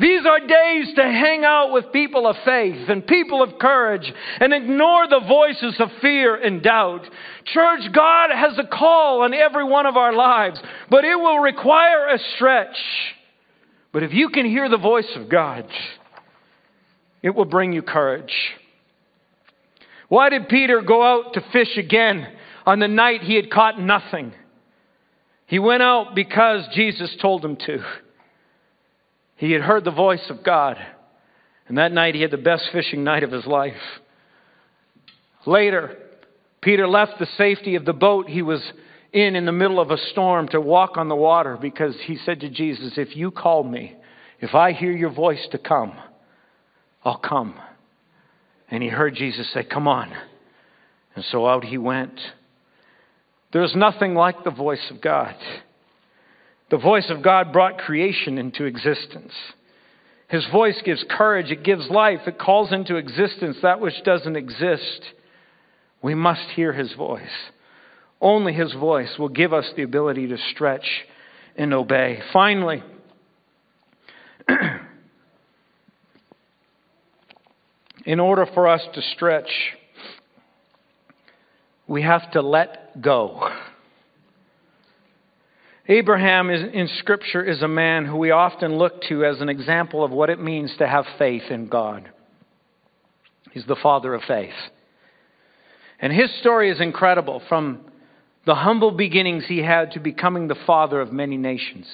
These 0.00 0.24
are 0.24 0.40
days 0.40 0.94
to 0.96 1.02
hang 1.02 1.44
out 1.44 1.72
with 1.72 1.92
people 1.92 2.26
of 2.26 2.34
faith 2.42 2.88
and 2.88 3.06
people 3.06 3.42
of 3.42 3.58
courage 3.58 4.10
and 4.40 4.54
ignore 4.54 5.06
the 5.06 5.20
voices 5.28 5.74
of 5.78 5.90
fear 6.00 6.36
and 6.36 6.62
doubt. 6.62 7.02
Church, 7.44 7.80
God 7.92 8.30
has 8.34 8.58
a 8.58 8.66
call 8.66 9.20
on 9.20 9.34
every 9.34 9.64
one 9.64 9.84
of 9.84 9.98
our 9.98 10.14
lives, 10.14 10.58
but 10.88 11.04
it 11.04 11.16
will 11.16 11.40
require 11.40 12.08
a 12.08 12.18
stretch. 12.34 12.76
But 13.92 14.02
if 14.02 14.14
you 14.14 14.30
can 14.30 14.46
hear 14.46 14.70
the 14.70 14.78
voice 14.78 15.10
of 15.16 15.28
God, 15.28 15.66
it 17.22 17.34
will 17.34 17.44
bring 17.44 17.74
you 17.74 17.82
courage. 17.82 18.32
Why 20.08 20.30
did 20.30 20.48
Peter 20.48 20.80
go 20.80 21.02
out 21.02 21.34
to 21.34 21.44
fish 21.52 21.76
again 21.76 22.26
on 22.64 22.78
the 22.78 22.88
night 22.88 23.20
he 23.20 23.36
had 23.36 23.50
caught 23.50 23.78
nothing? 23.78 24.32
He 25.46 25.58
went 25.58 25.82
out 25.82 26.14
because 26.14 26.66
Jesus 26.74 27.14
told 27.20 27.44
him 27.44 27.56
to. 27.66 27.84
He 29.40 29.52
had 29.52 29.62
heard 29.62 29.84
the 29.84 29.90
voice 29.90 30.28
of 30.28 30.44
God. 30.44 30.76
And 31.66 31.78
that 31.78 31.92
night 31.92 32.14
he 32.14 32.20
had 32.20 32.30
the 32.30 32.36
best 32.36 32.68
fishing 32.72 33.04
night 33.04 33.22
of 33.22 33.32
his 33.32 33.46
life. 33.46 33.72
Later, 35.46 35.96
Peter 36.60 36.86
left 36.86 37.18
the 37.18 37.28
safety 37.38 37.74
of 37.74 37.86
the 37.86 37.94
boat 37.94 38.28
he 38.28 38.42
was 38.42 38.60
in 39.14 39.36
in 39.36 39.46
the 39.46 39.52
middle 39.52 39.80
of 39.80 39.90
a 39.90 39.96
storm 39.96 40.46
to 40.48 40.60
walk 40.60 40.98
on 40.98 41.08
the 41.08 41.16
water 41.16 41.56
because 41.58 41.94
he 42.04 42.18
said 42.18 42.40
to 42.40 42.50
Jesus, 42.50 42.98
If 42.98 43.16
you 43.16 43.30
call 43.30 43.64
me, 43.64 43.96
if 44.40 44.54
I 44.54 44.72
hear 44.72 44.92
your 44.92 45.10
voice 45.10 45.48
to 45.52 45.58
come, 45.58 45.94
I'll 47.02 47.16
come. 47.16 47.54
And 48.70 48.82
he 48.82 48.90
heard 48.90 49.14
Jesus 49.14 49.50
say, 49.54 49.64
Come 49.64 49.88
on. 49.88 50.12
And 51.14 51.24
so 51.24 51.46
out 51.46 51.64
he 51.64 51.78
went. 51.78 52.20
There's 53.54 53.74
nothing 53.74 54.14
like 54.14 54.44
the 54.44 54.50
voice 54.50 54.86
of 54.90 55.00
God. 55.00 55.34
The 56.70 56.78
voice 56.78 57.10
of 57.10 57.22
God 57.22 57.52
brought 57.52 57.78
creation 57.78 58.38
into 58.38 58.64
existence. 58.64 59.32
His 60.28 60.46
voice 60.52 60.80
gives 60.84 61.04
courage, 61.10 61.50
it 61.50 61.64
gives 61.64 61.90
life, 61.90 62.20
it 62.26 62.38
calls 62.38 62.72
into 62.72 62.94
existence 62.94 63.56
that 63.62 63.80
which 63.80 64.04
doesn't 64.04 64.36
exist. 64.36 65.02
We 66.00 66.14
must 66.14 66.48
hear 66.54 66.72
His 66.72 66.92
voice. 66.92 67.24
Only 68.20 68.52
His 68.52 68.72
voice 68.72 69.18
will 69.18 69.28
give 69.28 69.52
us 69.52 69.72
the 69.76 69.82
ability 69.82 70.28
to 70.28 70.36
stretch 70.52 70.86
and 71.56 71.74
obey. 71.74 72.20
Finally, 72.32 72.84
in 78.06 78.20
order 78.20 78.46
for 78.54 78.68
us 78.68 78.82
to 78.94 79.02
stretch, 79.02 79.50
we 81.88 82.02
have 82.02 82.30
to 82.30 82.40
let 82.40 83.02
go. 83.02 83.50
Abraham 85.90 86.50
is, 86.50 86.62
in 86.72 86.88
Scripture 87.00 87.42
is 87.42 87.62
a 87.62 87.68
man 87.68 88.06
who 88.06 88.16
we 88.16 88.30
often 88.30 88.78
look 88.78 89.02
to 89.08 89.24
as 89.24 89.40
an 89.40 89.48
example 89.48 90.04
of 90.04 90.12
what 90.12 90.30
it 90.30 90.40
means 90.40 90.72
to 90.78 90.86
have 90.86 91.04
faith 91.18 91.42
in 91.50 91.66
God. 91.66 92.08
He's 93.50 93.66
the 93.66 93.76
father 93.82 94.14
of 94.14 94.22
faith. 94.22 94.54
And 95.98 96.12
his 96.12 96.32
story 96.38 96.70
is 96.70 96.80
incredible 96.80 97.42
from 97.48 97.80
the 98.46 98.54
humble 98.54 98.92
beginnings 98.92 99.46
he 99.48 99.58
had 99.58 99.90
to 99.92 100.00
becoming 100.00 100.46
the 100.46 100.56
father 100.64 101.00
of 101.00 101.12
many 101.12 101.36
nations. 101.36 101.86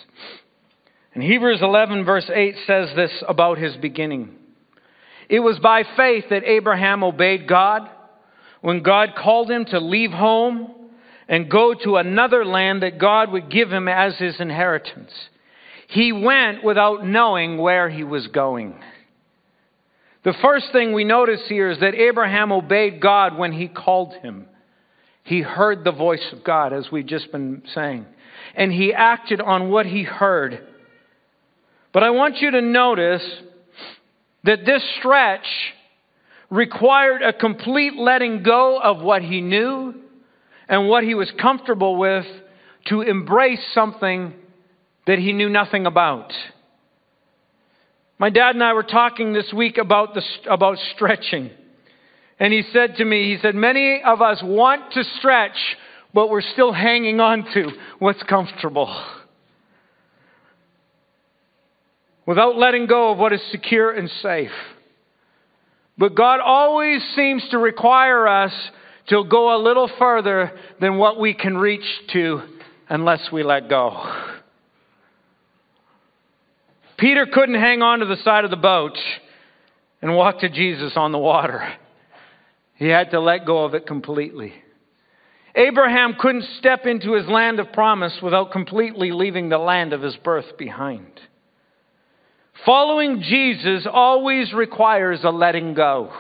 And 1.15 1.23
Hebrews 1.23 1.61
11, 1.63 2.05
verse 2.05 2.31
8 2.33 2.55
says 2.67 2.91
this 2.95 3.25
about 3.27 3.57
his 3.57 3.79
beginning 3.79 4.37
It 5.31 5.41
was 5.41 5.59
by 5.59 5.85
faith 5.97 6.25
that 6.29 6.45
Abraham 6.45 7.03
obeyed 7.03 7.49
God 7.49 7.89
when 8.61 8.83
God 8.83 9.15
called 9.17 9.51
him 9.51 9.65
to 9.71 9.81
leave 9.81 10.11
home 10.11 10.75
and 11.29 11.51
go 11.51 11.75
to 11.75 11.97
another 11.97 12.45
land 12.45 12.83
that 12.83 12.99
God 12.99 13.33
would 13.33 13.51
give 13.51 13.71
him 13.73 13.89
as 13.89 14.17
his 14.17 14.39
inheritance. 14.41 15.11
He 15.89 16.13
went 16.13 16.65
without 16.65 17.07
knowing 17.07 17.59
where 17.59 17.89
he 17.89 18.05
was 18.05 18.27
going. 18.29 18.79
The 20.25 20.35
first 20.43 20.67
thing 20.73 20.93
we 20.93 21.05
notice 21.05 21.43
here 21.49 21.71
is 21.71 21.81
that 21.81 21.95
Abraham 21.95 22.51
obeyed 22.51 23.01
God 23.01 23.39
when 23.39 23.53
he 23.53 23.69
called 23.69 24.15
him. 24.15 24.47
He 25.23 25.41
heard 25.41 25.85
the 25.85 25.93
voice 25.93 26.33
of 26.33 26.45
God, 26.45 26.73
as 26.73 26.91
we've 26.91 27.07
just 27.07 27.31
been 27.33 27.63
saying, 27.75 28.07
and 28.55 28.73
he 28.73 28.93
acted 28.93 29.41
on 29.41 29.71
what 29.71 29.87
he 29.87 30.03
heard. 30.03 30.67
But 31.93 32.03
I 32.03 32.11
want 32.11 32.39
you 32.39 32.53
to 32.53 32.61
notice 32.61 33.23
that 34.45 34.65
this 34.65 34.83
stretch 34.99 35.47
required 36.51 37.23
a 37.23 37.33
complete 37.33 37.95
letting 37.97 38.43
go 38.43 38.81
of 38.81 39.01
what 39.01 39.23
he 39.23 39.41
knew 39.41 39.95
and 40.69 40.89
what 40.89 41.05
he 41.05 41.15
was 41.15 41.31
comfortable 41.41 41.97
with 41.97 42.27
to 42.87 43.03
embrace 43.03 43.61
something 43.75 44.33
that 45.07 45.19
he 45.19 45.33
knew 45.33 45.49
nothing 45.49 45.87
about. 45.87 46.33
My 48.19 48.31
dad 48.31 48.55
and 48.55 48.65
I 48.65 48.73
were 48.73 48.83
talking 48.83 49.33
this 49.33 49.53
week 49.53 49.79
about, 49.79 50.15
the, 50.15 50.23
about 50.51 50.79
stretching. 50.95 51.51
And 52.39 52.53
he 52.53 52.63
said 52.73 52.97
to 52.97 53.05
me, 53.05 53.35
he 53.35 53.41
said, 53.41 53.55
many 53.55 54.03
of 54.05 54.23
us 54.23 54.41
want 54.43 54.93
to 54.93 55.05
stretch, 55.19 55.57
but 56.15 56.31
we're 56.31 56.41
still 56.41 56.73
hanging 56.73 57.21
on 57.21 57.45
to 57.55 57.71
what's 57.99 58.23
comfortable. 58.23 59.05
Without 62.27 62.57
letting 62.57 62.87
go 62.87 63.13
of 63.13 63.19
what 63.19 63.33
is 63.33 63.41
secure 63.51 63.93
and 63.93 64.11
safe. 64.23 64.51
But 65.99 66.15
God 66.15 66.41
always 66.41 67.03
seems 67.15 67.47
to 67.51 67.59
require 67.59 68.27
us 68.27 68.53
to 69.09 69.25
go 69.25 69.57
a 69.57 69.63
little 69.63 69.91
further 69.99 70.53
than 70.81 70.99
what 70.99 71.19
we 71.19 71.35
can 71.35 71.57
reach 71.57 71.87
to 72.13 72.43
unless 72.89 73.31
we 73.33 73.43
let 73.43 73.69
go. 73.69 74.03
Peter 76.99 77.27
couldn't 77.31 77.61
hang 77.61 77.83
on 77.83 77.99
to 78.01 78.07
the 78.07 78.17
side 78.25 78.45
of 78.45 78.51
the 78.51 78.57
boat 78.57 78.97
and 80.01 80.15
walk 80.15 80.41
to 80.41 80.49
Jesus 80.49 80.93
on 80.97 81.13
the 81.13 81.19
water. 81.19 81.75
He 82.77 82.89
had 82.89 83.11
to 83.11 83.21
let 83.21 83.47
go 83.47 83.65
of 83.65 83.75
it 83.75 83.87
completely. 83.87 84.53
Abraham 85.55 86.17
couldn't 86.19 86.45
step 86.59 86.85
into 86.85 87.15
his 87.15 87.27
land 87.27 87.61
of 87.61 87.73
promise 87.73 88.19
without 88.23 88.53
completely 88.53 89.11
leaving 89.11 89.49
the 89.49 89.59
land 89.59 89.93
of 89.95 90.03
his 90.03 90.17
birth 90.17 90.59
behind. 90.59 91.21
Following 92.65 93.23
Jesus 93.23 93.87
always 93.91 94.53
requires 94.53 95.21
a 95.23 95.31
letting 95.31 95.75
go. 95.75 96.13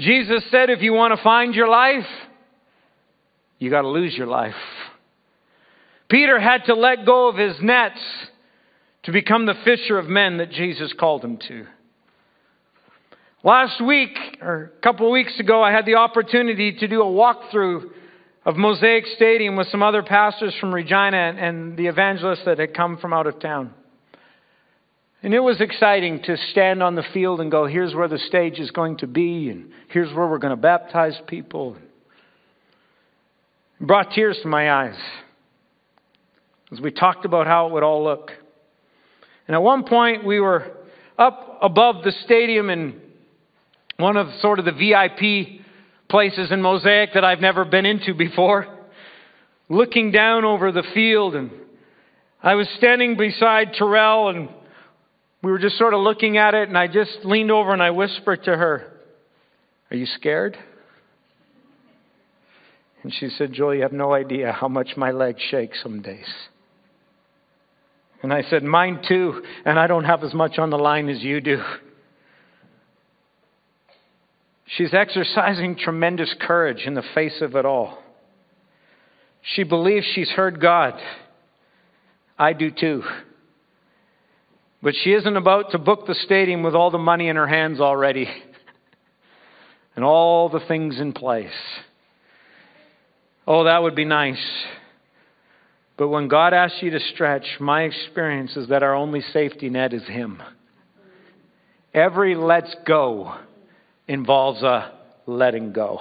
Jesus 0.00 0.42
said, 0.50 0.70
if 0.70 0.82
you 0.82 0.92
want 0.92 1.16
to 1.16 1.22
find 1.22 1.54
your 1.54 1.68
life, 1.68 2.06
you 3.58 3.70
got 3.70 3.82
to 3.82 3.88
lose 3.88 4.16
your 4.16 4.26
life. 4.26 4.54
Peter 6.08 6.40
had 6.40 6.64
to 6.64 6.74
let 6.74 7.04
go 7.06 7.28
of 7.28 7.36
his 7.36 7.56
nets 7.60 8.00
to 9.04 9.12
become 9.12 9.46
the 9.46 9.54
fisher 9.64 9.98
of 9.98 10.08
men 10.08 10.38
that 10.38 10.50
Jesus 10.50 10.92
called 10.98 11.24
him 11.24 11.38
to. 11.48 11.66
Last 13.42 13.80
week, 13.82 14.16
or 14.42 14.72
a 14.76 14.80
couple 14.82 15.06
of 15.06 15.12
weeks 15.12 15.38
ago, 15.38 15.62
I 15.62 15.70
had 15.72 15.86
the 15.86 15.94
opportunity 15.94 16.72
to 16.72 16.88
do 16.88 17.00
a 17.02 17.06
walkthrough 17.06 17.90
of 18.44 18.56
Mosaic 18.56 19.04
Stadium 19.16 19.56
with 19.56 19.68
some 19.68 19.82
other 19.82 20.02
pastors 20.02 20.54
from 20.60 20.74
Regina 20.74 21.34
and 21.38 21.76
the 21.76 21.86
evangelists 21.86 22.44
that 22.44 22.58
had 22.58 22.74
come 22.74 22.98
from 22.98 23.12
out 23.12 23.26
of 23.26 23.38
town. 23.38 23.72
And 25.22 25.34
it 25.34 25.40
was 25.40 25.60
exciting 25.60 26.22
to 26.22 26.36
stand 26.52 26.82
on 26.82 26.94
the 26.94 27.04
field 27.12 27.40
and 27.40 27.50
go, 27.50 27.66
here's 27.66 27.94
where 27.94 28.08
the 28.08 28.18
stage 28.18 28.58
is 28.58 28.70
going 28.70 28.98
to 28.98 29.06
be, 29.06 29.50
and 29.50 29.70
here's 29.88 30.12
where 30.14 30.26
we're 30.26 30.38
going 30.38 30.56
to 30.56 30.60
baptize 30.60 31.18
people. 31.26 31.76
It 33.80 33.86
brought 33.86 34.12
tears 34.12 34.38
to 34.42 34.48
my 34.48 34.70
eyes 34.72 34.96
as 36.72 36.80
we 36.80 36.90
talked 36.90 37.24
about 37.24 37.46
how 37.46 37.66
it 37.66 37.72
would 37.72 37.82
all 37.82 38.04
look. 38.04 38.30
And 39.46 39.54
at 39.54 39.62
one 39.62 39.84
point, 39.84 40.24
we 40.24 40.40
were 40.40 40.72
up 41.18 41.58
above 41.60 42.04
the 42.04 42.12
stadium 42.24 42.70
in 42.70 43.00
one 43.98 44.16
of 44.16 44.28
sort 44.40 44.58
of 44.58 44.64
the 44.64 44.72
VIP 44.72 45.60
places 46.08 46.50
in 46.50 46.62
Mosaic 46.62 47.10
that 47.14 47.24
I've 47.24 47.40
never 47.40 47.64
been 47.64 47.84
into 47.84 48.14
before, 48.14 48.66
looking 49.68 50.12
down 50.12 50.44
over 50.44 50.72
the 50.72 50.84
field. 50.94 51.34
And 51.34 51.50
I 52.42 52.54
was 52.54 52.68
standing 52.78 53.16
beside 53.16 53.74
Terrell, 53.74 54.28
and 54.28 54.48
we 55.42 55.50
were 55.50 55.58
just 55.58 55.78
sort 55.78 55.94
of 55.94 56.00
looking 56.00 56.36
at 56.36 56.54
it. 56.54 56.68
And 56.68 56.76
I 56.76 56.86
just 56.86 57.18
leaned 57.24 57.50
over 57.50 57.72
and 57.72 57.82
I 57.82 57.90
whispered 57.90 58.44
to 58.44 58.56
her, 58.56 58.92
Are 59.90 59.96
you 59.96 60.06
scared? 60.06 60.56
And 63.02 63.12
she 63.12 63.30
said, 63.30 63.52
Joel, 63.52 63.76
you 63.76 63.82
have 63.82 63.92
no 63.92 64.12
idea 64.12 64.52
how 64.52 64.68
much 64.68 64.90
my 64.96 65.10
legs 65.10 65.40
shake 65.50 65.74
some 65.82 66.02
days. 66.02 66.28
And 68.22 68.32
I 68.32 68.42
said, 68.42 68.62
Mine 68.62 69.02
too, 69.06 69.42
and 69.64 69.78
I 69.78 69.86
don't 69.86 70.04
have 70.04 70.22
as 70.22 70.34
much 70.34 70.58
on 70.58 70.70
the 70.70 70.78
line 70.78 71.08
as 71.08 71.22
you 71.22 71.40
do. 71.40 71.62
She's 74.66 74.94
exercising 74.94 75.76
tremendous 75.76 76.32
courage 76.40 76.82
in 76.86 76.94
the 76.94 77.02
face 77.14 77.40
of 77.40 77.56
it 77.56 77.64
all. 77.64 77.98
She 79.42 79.64
believes 79.64 80.06
she's 80.14 80.28
heard 80.28 80.60
God. 80.60 80.94
I 82.38 82.52
do 82.52 82.70
too. 82.70 83.02
But 84.82 84.94
she 85.02 85.12
isn't 85.12 85.36
about 85.36 85.72
to 85.72 85.78
book 85.78 86.06
the 86.06 86.14
stadium 86.14 86.62
with 86.62 86.74
all 86.74 86.90
the 86.90 86.98
money 86.98 87.28
in 87.28 87.36
her 87.36 87.46
hands 87.46 87.80
already 87.80 88.28
and 89.96 90.04
all 90.04 90.48
the 90.48 90.60
things 90.60 90.98
in 90.98 91.12
place. 91.12 91.50
Oh, 93.46 93.64
that 93.64 93.82
would 93.82 93.94
be 93.94 94.04
nice. 94.04 94.42
But 95.98 96.08
when 96.08 96.28
God 96.28 96.54
asks 96.54 96.78
you 96.80 96.90
to 96.92 97.00
stretch, 97.12 97.44
my 97.60 97.82
experience 97.82 98.56
is 98.56 98.68
that 98.68 98.82
our 98.82 98.94
only 98.94 99.20
safety 99.20 99.68
net 99.68 99.92
is 99.92 100.06
Him. 100.06 100.42
Every 101.92 102.34
let's 102.34 102.74
go 102.86 103.34
involves 104.08 104.62
a 104.62 104.92
letting 105.26 105.72
go. 105.72 105.98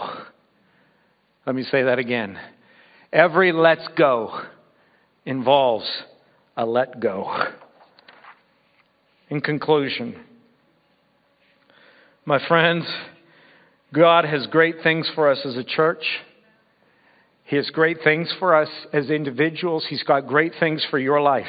Let 1.46 1.56
me 1.56 1.64
say 1.64 1.84
that 1.84 2.00
again. 2.00 2.40
Every 3.12 3.52
let's 3.52 3.88
go 3.98 4.42
involves 5.26 5.90
a 6.56 6.66
let 6.66 7.00
go. 7.00 7.48
In 9.30 9.42
conclusion, 9.42 10.16
my 12.26 12.40
friends, 12.48 12.86
God 13.94 14.26
has 14.26 14.48
great 14.48 14.82
things 14.82 15.10
for 15.14 15.30
us 15.30 15.40
as 15.46 15.56
a 15.56 15.64
church. 15.64 16.04
He 17.44 17.56
has 17.56 17.70
great 17.70 17.98
things 18.04 18.34
for 18.40 18.56
us 18.56 18.70
as 18.92 19.10
individuals. 19.10 19.86
He's 19.88 20.04
got 20.04 20.28
great 20.28 20.54
things 20.60 20.86
for 20.90 20.98
your 20.98 21.22
life. 21.22 21.46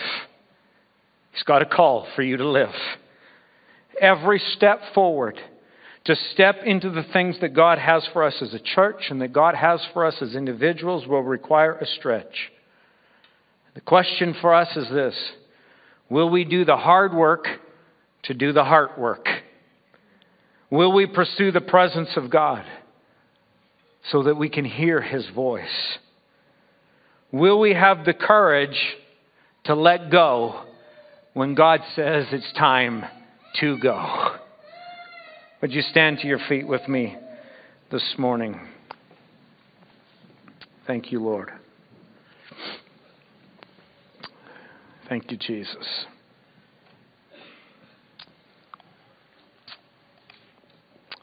He's 1.32 1.42
got 1.42 1.62
a 1.62 1.66
call 1.66 2.06
for 2.14 2.22
you 2.22 2.36
to 2.36 2.48
live. 2.48 2.74
Every 4.00 4.42
step 4.56 4.80
forward 4.94 5.38
to 6.04 6.16
step 6.32 6.56
into 6.64 6.90
the 6.90 7.04
things 7.12 7.36
that 7.40 7.54
God 7.54 7.78
has 7.78 8.06
for 8.12 8.24
us 8.24 8.34
as 8.40 8.54
a 8.54 8.58
church 8.58 9.04
and 9.10 9.20
that 9.20 9.32
God 9.32 9.54
has 9.54 9.80
for 9.92 10.04
us 10.04 10.16
as 10.20 10.34
individuals 10.34 11.06
will 11.06 11.22
require 11.22 11.74
a 11.74 11.86
stretch. 11.86 12.50
The 13.74 13.80
question 13.80 14.34
for 14.40 14.54
us 14.54 14.76
is 14.76 14.88
this 14.88 15.14
Will 16.08 16.28
we 16.28 16.44
do 16.44 16.64
the 16.64 16.76
hard 16.76 17.14
work 17.14 17.46
to 18.24 18.34
do 18.34 18.52
the 18.52 18.64
heart 18.64 18.98
work? 18.98 19.26
Will 20.70 20.92
we 20.92 21.06
pursue 21.06 21.50
the 21.52 21.60
presence 21.60 22.10
of 22.16 22.30
God? 22.30 22.64
so 24.10 24.22
that 24.24 24.36
we 24.36 24.48
can 24.48 24.64
hear 24.64 25.00
his 25.00 25.28
voice? 25.34 25.98
Will 27.32 27.60
we 27.60 27.74
have 27.74 28.04
the 28.04 28.14
courage 28.14 28.96
to 29.64 29.74
let 29.74 30.10
go 30.10 30.64
when 31.34 31.54
God 31.54 31.80
says 31.94 32.26
it's 32.32 32.52
time 32.54 33.04
to 33.60 33.78
go? 33.78 34.36
Would 35.60 35.72
you 35.72 35.82
stand 35.82 36.18
to 36.20 36.26
your 36.26 36.40
feet 36.48 36.66
with 36.66 36.88
me 36.88 37.16
this 37.92 38.14
morning? 38.18 38.60
Thank 40.86 41.12
you, 41.12 41.22
Lord. 41.22 41.50
Thank 45.08 45.30
you, 45.30 45.36
Jesus. 45.36 46.06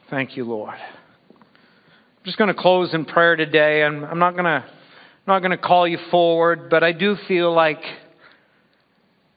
Thank 0.09 0.37
you, 0.37 0.45
Lord 0.45 0.75
I'm 0.75 2.23
just 2.23 2.37
going 2.37 2.47
to 2.47 2.53
close 2.53 2.93
in 2.93 3.03
prayer 3.03 3.35
today. 3.35 3.81
and 3.81 4.05
I'm 4.05 4.19
not 4.19 4.33
going 4.33 4.45
to 4.45 4.63
not 5.27 5.39
going 5.39 5.51
to 5.51 5.57
call 5.57 5.85
you 5.85 5.97
forward, 6.09 6.69
but 6.69 6.81
I 6.81 6.93
do 6.93 7.17
feel 7.27 7.53
like 7.53 7.81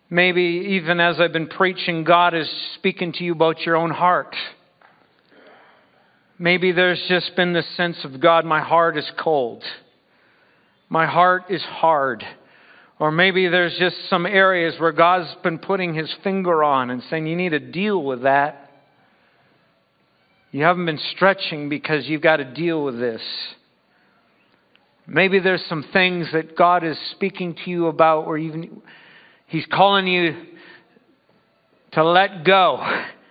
maybe 0.08 0.76
even 0.78 1.00
as 1.00 1.18
I've 1.18 1.32
been 1.32 1.48
preaching, 1.48 2.04
God 2.04 2.34
is 2.34 2.48
speaking 2.76 3.12
to 3.14 3.24
you 3.24 3.32
about 3.32 3.62
your 3.62 3.74
own 3.74 3.90
heart. 3.90 4.36
Maybe 6.38 6.70
there's 6.70 7.02
just 7.08 7.34
been 7.34 7.52
the 7.52 7.64
sense 7.76 7.96
of 8.04 8.20
God, 8.20 8.44
my 8.44 8.60
heart 8.60 8.96
is 8.96 9.10
cold. 9.18 9.64
My 10.88 11.06
heart 11.06 11.46
is 11.50 11.62
hard. 11.62 12.24
Or 13.00 13.10
maybe 13.10 13.48
there's 13.48 13.76
just 13.76 13.96
some 14.08 14.24
areas 14.24 14.76
where 14.78 14.92
God's 14.92 15.34
been 15.42 15.58
putting 15.58 15.94
his 15.94 16.14
finger 16.22 16.62
on 16.62 16.90
and 16.90 17.02
saying, 17.10 17.26
you 17.26 17.34
need 17.34 17.50
to 17.50 17.58
deal 17.58 18.00
with 18.00 18.22
that. 18.22 18.69
You 20.52 20.64
haven't 20.64 20.86
been 20.86 21.00
stretching 21.14 21.68
because 21.68 22.06
you've 22.06 22.22
got 22.22 22.36
to 22.36 22.44
deal 22.44 22.84
with 22.84 22.98
this. 22.98 23.22
Maybe 25.06 25.38
there's 25.38 25.64
some 25.68 25.84
things 25.92 26.28
that 26.32 26.56
God 26.56 26.84
is 26.84 26.96
speaking 27.12 27.56
to 27.64 27.70
you 27.70 27.86
about 27.86 28.26
where 28.26 28.36
even 28.36 28.82
He's 29.46 29.66
calling 29.66 30.06
you 30.06 30.34
to 31.92 32.04
let 32.04 32.44
go 32.44 32.80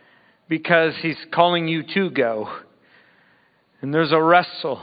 because 0.49 0.93
He's 1.01 1.17
calling 1.34 1.67
you 1.67 1.84
to 1.93 2.09
go. 2.09 2.49
And 3.82 3.93
there's 3.93 4.11
a 4.11 4.22
wrestle. 4.22 4.82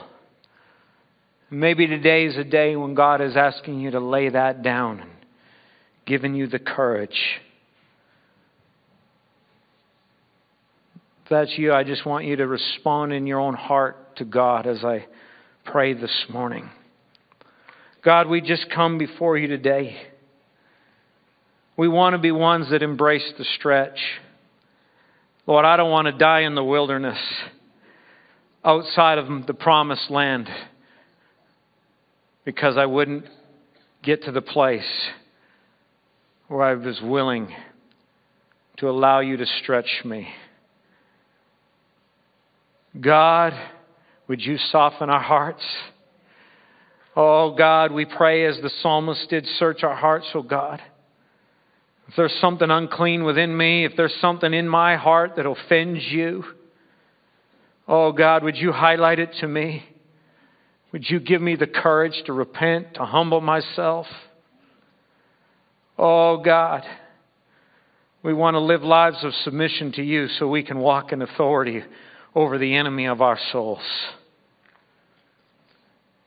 Maybe 1.51 1.87
today 1.87 2.27
is 2.27 2.37
a 2.37 2.45
day 2.45 2.77
when 2.77 2.95
God 2.95 3.21
is 3.21 3.37
asking 3.37 3.81
you 3.81 3.93
to 3.93 4.01
lay 4.01 4.31
that 4.31 4.63
down 4.63 5.01
and 5.01 5.11
giving 6.07 6.35
you 6.35 6.47
the 6.49 6.59
courage. 6.59 7.41
If 11.27 11.31
that's 11.31 11.59
you, 11.59 11.73
I 11.73 11.83
just 11.83 12.07
want 12.07 12.25
you 12.25 12.37
to 12.37 12.47
respond 12.47 13.13
in 13.13 13.27
your 13.27 13.41
own 13.41 13.55
heart 13.55 14.15
to 14.19 14.25
God 14.25 14.65
as 14.65 14.85
I 14.85 15.07
pray 15.65 15.93
this 15.93 16.27
morning. 16.29 16.71
God, 18.05 18.29
we 18.29 18.41
just 18.41 18.71
come 18.71 18.97
before 18.97 19.37
you 19.37 19.49
today. 19.49 19.97
We 21.77 21.89
want 21.89 22.15
to 22.15 22.19
be 22.19 22.31
ones 22.31 22.71
that 22.71 22.81
embrace 22.81 23.25
the 23.39 23.45
stretch. 23.59 23.99
Lord, 25.49 25.65
I 25.65 25.77
don't 25.77 25.91
want 25.91 26.07
to 26.07 26.13
die 26.13 26.43
in 26.43 26.55
the 26.55 26.63
wilderness 26.63 27.19
outside 28.65 29.19
of 29.19 29.49
the 29.49 29.55
promised 29.55 30.09
land 30.09 30.49
because 32.45 32.77
I 32.77 32.87
wouldn't 32.87 33.25
get 34.05 34.23
to 34.27 34.31
the 34.31 34.43
place 34.43 34.87
where 36.47 36.63
I 36.63 36.75
was 36.75 37.01
willing 37.03 37.53
to 38.77 38.89
allow 38.89 39.19
you 39.19 39.37
to 39.39 39.47
stretch 39.61 40.05
me. 40.05 40.29
God, 43.01 43.53
would 44.29 44.41
you 44.41 44.57
soften 44.71 45.11
our 45.11 45.21
hearts? 45.21 45.63
Oh 47.15 47.55
God, 47.57 47.93
we 47.93 48.05
pray 48.05 48.47
as 48.47 48.59
the 48.63 48.71
psalmist 48.83 49.29
did, 49.31 49.47
search 49.59 49.83
our 49.83 49.97
hearts, 49.97 50.27
oh 50.35 50.43
God. 50.43 50.81
If 52.09 52.15
there's 52.17 52.37
something 52.41 52.71
unclean 52.71 53.25
within 53.25 53.57
me, 53.57 53.85
if 53.85 53.93
there's 53.97 54.15
something 54.21 54.53
in 54.53 54.69
my 54.69 54.97
heart 54.97 55.33
that 55.37 55.47
offends 55.47 56.05
you, 56.11 56.45
oh 57.89 58.13
God, 58.13 58.45
would 58.45 58.57
you 58.57 58.73
highlight 58.73 59.19
it 59.19 59.35
to 59.41 59.49
me? 59.49 59.85
Would 60.93 61.11
you 61.11 61.21
give 61.21 61.43
me 61.43 61.57
the 61.57 61.67
courage 61.67 62.23
to 62.27 62.33
repent, 62.33 62.95
to 62.95 63.05
humble 63.05 63.41
myself? 63.41 64.07
Oh 65.99 66.39
God, 66.39 66.85
we 68.23 68.35
want 68.35 68.55
to 68.55 68.61
live 68.61 68.83
lives 68.83 69.19
of 69.23 69.33
submission 69.45 69.93
to 69.93 70.03
you 70.03 70.29
so 70.39 70.49
we 70.49 70.63
can 70.63 70.79
walk 70.79 71.13
in 71.13 71.23
authority 71.23 71.83
over 72.37 72.59
the 72.59 72.77
enemy 72.77 73.07
of 73.07 73.23
our 73.23 73.39
souls. 73.51 73.81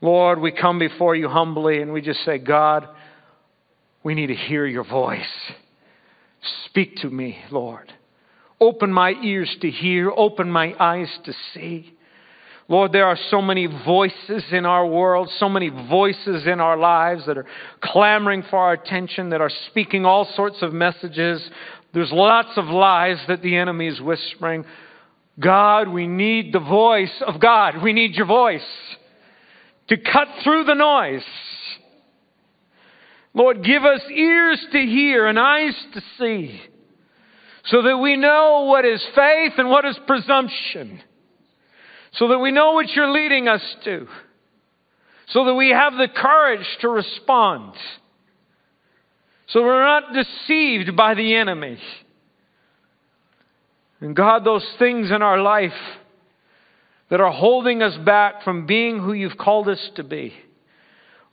Lord, 0.02 0.40
we 0.40 0.52
come 0.52 0.80
before 0.80 1.16
you 1.16 1.30
humbly 1.30 1.84
and 1.84 1.94
we 1.94 2.02
just 2.02 2.26
say, 2.26 2.40
God, 2.40 2.88
we 4.04 4.16
need 4.16 4.28
to 4.28 4.36
hear 4.36 4.66
your 4.66 4.84
voice. 4.84 5.22
Speak 6.66 6.96
to 6.98 7.10
me, 7.10 7.38
Lord. 7.52 7.94
Open 8.60 8.92
my 8.92 9.12
ears 9.12 9.56
to 9.62 9.70
hear, 9.70 10.10
open 10.10 10.50
my 10.50 10.74
eyes 10.80 11.10
to 11.26 11.34
see. 11.54 11.94
Lord, 12.68 12.92
there 12.92 13.06
are 13.06 13.18
so 13.30 13.42
many 13.42 13.68
voices 13.68 14.44
in 14.52 14.66
our 14.66 14.88
world, 14.88 15.30
so 15.38 15.48
many 15.48 15.70
voices 15.70 16.48
in 16.48 16.60
our 16.60 16.78
lives 16.78 17.26
that 17.28 17.38
are 17.38 17.46
clamoring 17.84 18.44
for 18.50 18.58
our 18.58 18.74
attention, 18.74 19.30
that 19.30 19.42
are 19.42 19.52
speaking 19.70 20.06
all 20.06 20.28
sorts 20.36 20.62
of 20.62 20.74
messages. 20.74 21.48
There's 21.94 22.12
lots 22.12 22.58
of 22.58 22.66
lies 22.66 23.18
that 23.28 23.42
the 23.42 23.56
enemy 23.56 23.88
is 23.88 24.02
whispering. 24.02 24.66
God, 25.40 25.88
we 25.88 26.08
need 26.08 26.54
the 26.54 26.60
voice 26.60 27.22
of 27.26 27.40
God. 27.40 27.82
We 27.82 27.94
need 27.94 28.16
your 28.16 28.26
voice 28.26 28.62
to 29.88 29.98
cut 29.98 30.28
through 30.44 30.66
the 30.66 30.74
noise. 30.74 31.24
Lord, 33.34 33.64
give 33.64 33.86
us 33.86 34.02
ears 34.12 34.60
to 34.72 34.80
hear 34.80 35.28
and 35.28 35.40
eyes 35.40 35.76
to 35.94 36.02
see 36.18 36.62
so 37.66 37.84
that 37.84 37.98
we 37.98 38.16
know 38.16 38.66
what 38.68 38.86
is 38.86 39.02
faith 39.16 39.54
and 39.58 39.70
what 39.70 39.86
is 39.86 39.98
presumption, 40.08 41.02
so 42.14 42.30
that 42.30 42.40
we 42.40 42.52
know 42.52 42.74
what 42.74 42.90
you're 42.90 43.12
leading 43.12 43.48
us 43.48 43.62
to, 43.84 44.08
so 45.28 45.46
that 45.46 45.54
we 45.54 45.70
have 45.70 45.94
the 45.94 46.08
courage 46.08 46.66
to 46.82 46.90
respond, 46.90 47.74
so 49.48 49.62
we're 49.62 49.84
not 49.84 50.14
deceived 50.14 50.96
by 50.96 51.14
the 51.14 51.36
enemy. 51.36 51.78
And 54.02 54.16
God, 54.16 54.46
those 54.46 54.66
things 54.78 55.12
in 55.12 55.22
our 55.22 55.42
life 55.42 55.74
that 57.10 57.20
are 57.20 57.32
holding 57.32 57.82
us 57.82 57.98
back 58.06 58.44
from 58.44 58.66
being 58.66 59.00
who 59.00 59.14
you've 59.14 59.38
called 59.38 59.68
us 59.68 59.90
to 59.96 60.04
be. 60.04 60.34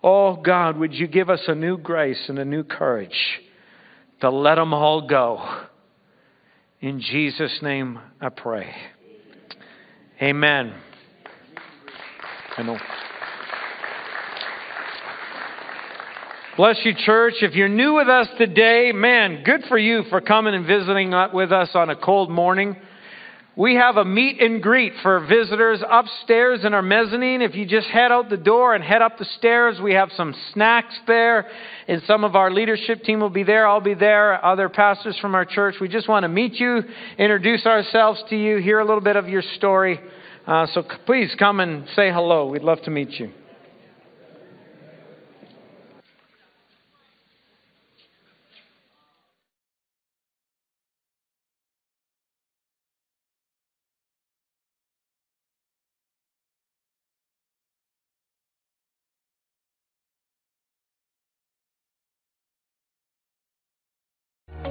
Oh 0.03 0.37
God, 0.37 0.77
would 0.79 0.95
you 0.95 1.07
give 1.07 1.31
us 1.31 1.43
a 1.49 1.55
new 1.55 1.79
grace 1.79 2.29
and 2.29 2.39
a 2.39 2.45
new 2.45 2.65
courage 2.65 3.41
to 4.21 4.31
let 4.31 4.57
them 4.57 4.73
all 4.73 5.07
go. 5.07 5.65
In 6.81 7.01
Jesus' 7.01 7.59
name 7.63 7.99
I 8.21 8.29
pray. 8.29 8.75
Amen. 10.23 10.75
I 12.57 12.63
know. 12.63 12.79
Bless 16.57 16.79
you, 16.85 16.95
church. 16.95 17.35
If 17.43 17.53
you're 17.53 17.69
new 17.69 17.97
with 17.97 18.09
us 18.09 18.29
today, 18.39 18.91
man, 18.91 19.43
good 19.45 19.65
for 19.69 19.77
you 19.77 20.05
for 20.09 20.23
coming 20.23 20.55
and 20.55 20.67
visiting 20.67 21.13
with 21.35 21.53
us 21.53 21.69
on 21.75 21.91
a 21.91 21.97
cold 21.97 22.31
morning. 22.31 22.77
We 23.57 23.75
have 23.75 23.99
a 23.99 24.07
meet 24.07 24.41
and 24.41 24.63
greet 24.63 24.95
for 25.03 25.21
visitors 25.21 25.83
upstairs 25.87 26.65
in 26.65 26.73
our 26.73 26.81
mezzanine. 26.81 27.43
If 27.43 27.55
you 27.57 27.67
just 27.67 27.89
head 27.89 28.11
out 28.11 28.31
the 28.31 28.39
door 28.39 28.75
and 28.75 28.83
head 28.83 29.03
up 29.03 29.19
the 29.19 29.27
stairs, 29.37 29.79
we 29.83 29.93
have 29.93 30.09
some 30.17 30.35
snacks 30.55 30.95
there. 31.07 31.47
And 31.89 32.01
some 32.07 32.25
of 32.25 32.35
our 32.35 32.51
leadership 32.51 33.03
team 33.03 33.21
will 33.21 33.29
be 33.29 33.43
there. 33.43 33.69
I'll 33.69 33.83
be 33.83 33.93
there. 33.93 34.43
Other 34.43 34.71
pastors 34.71 35.19
from 35.19 35.35
our 35.35 35.45
church. 35.45 35.75
We 35.79 35.89
just 35.89 36.09
want 36.09 36.25
to 36.25 36.29
meet 36.29 36.55
you, 36.55 36.83
introduce 37.19 37.67
ourselves 37.67 38.25
to 38.31 38.37
you, 38.37 38.57
hear 38.63 38.79
a 38.79 38.85
little 38.87 39.03
bit 39.03 39.17
of 39.17 39.29
your 39.29 39.43
story. 39.57 40.01
Uh, 40.47 40.67
so 40.73 40.85
please 41.05 41.35
come 41.39 41.61
and 41.61 41.87
say 41.95 42.11
hello. 42.11 42.47
We'd 42.47 42.63
love 42.63 42.81
to 42.85 42.91
meet 42.91 43.11
you. 43.21 43.31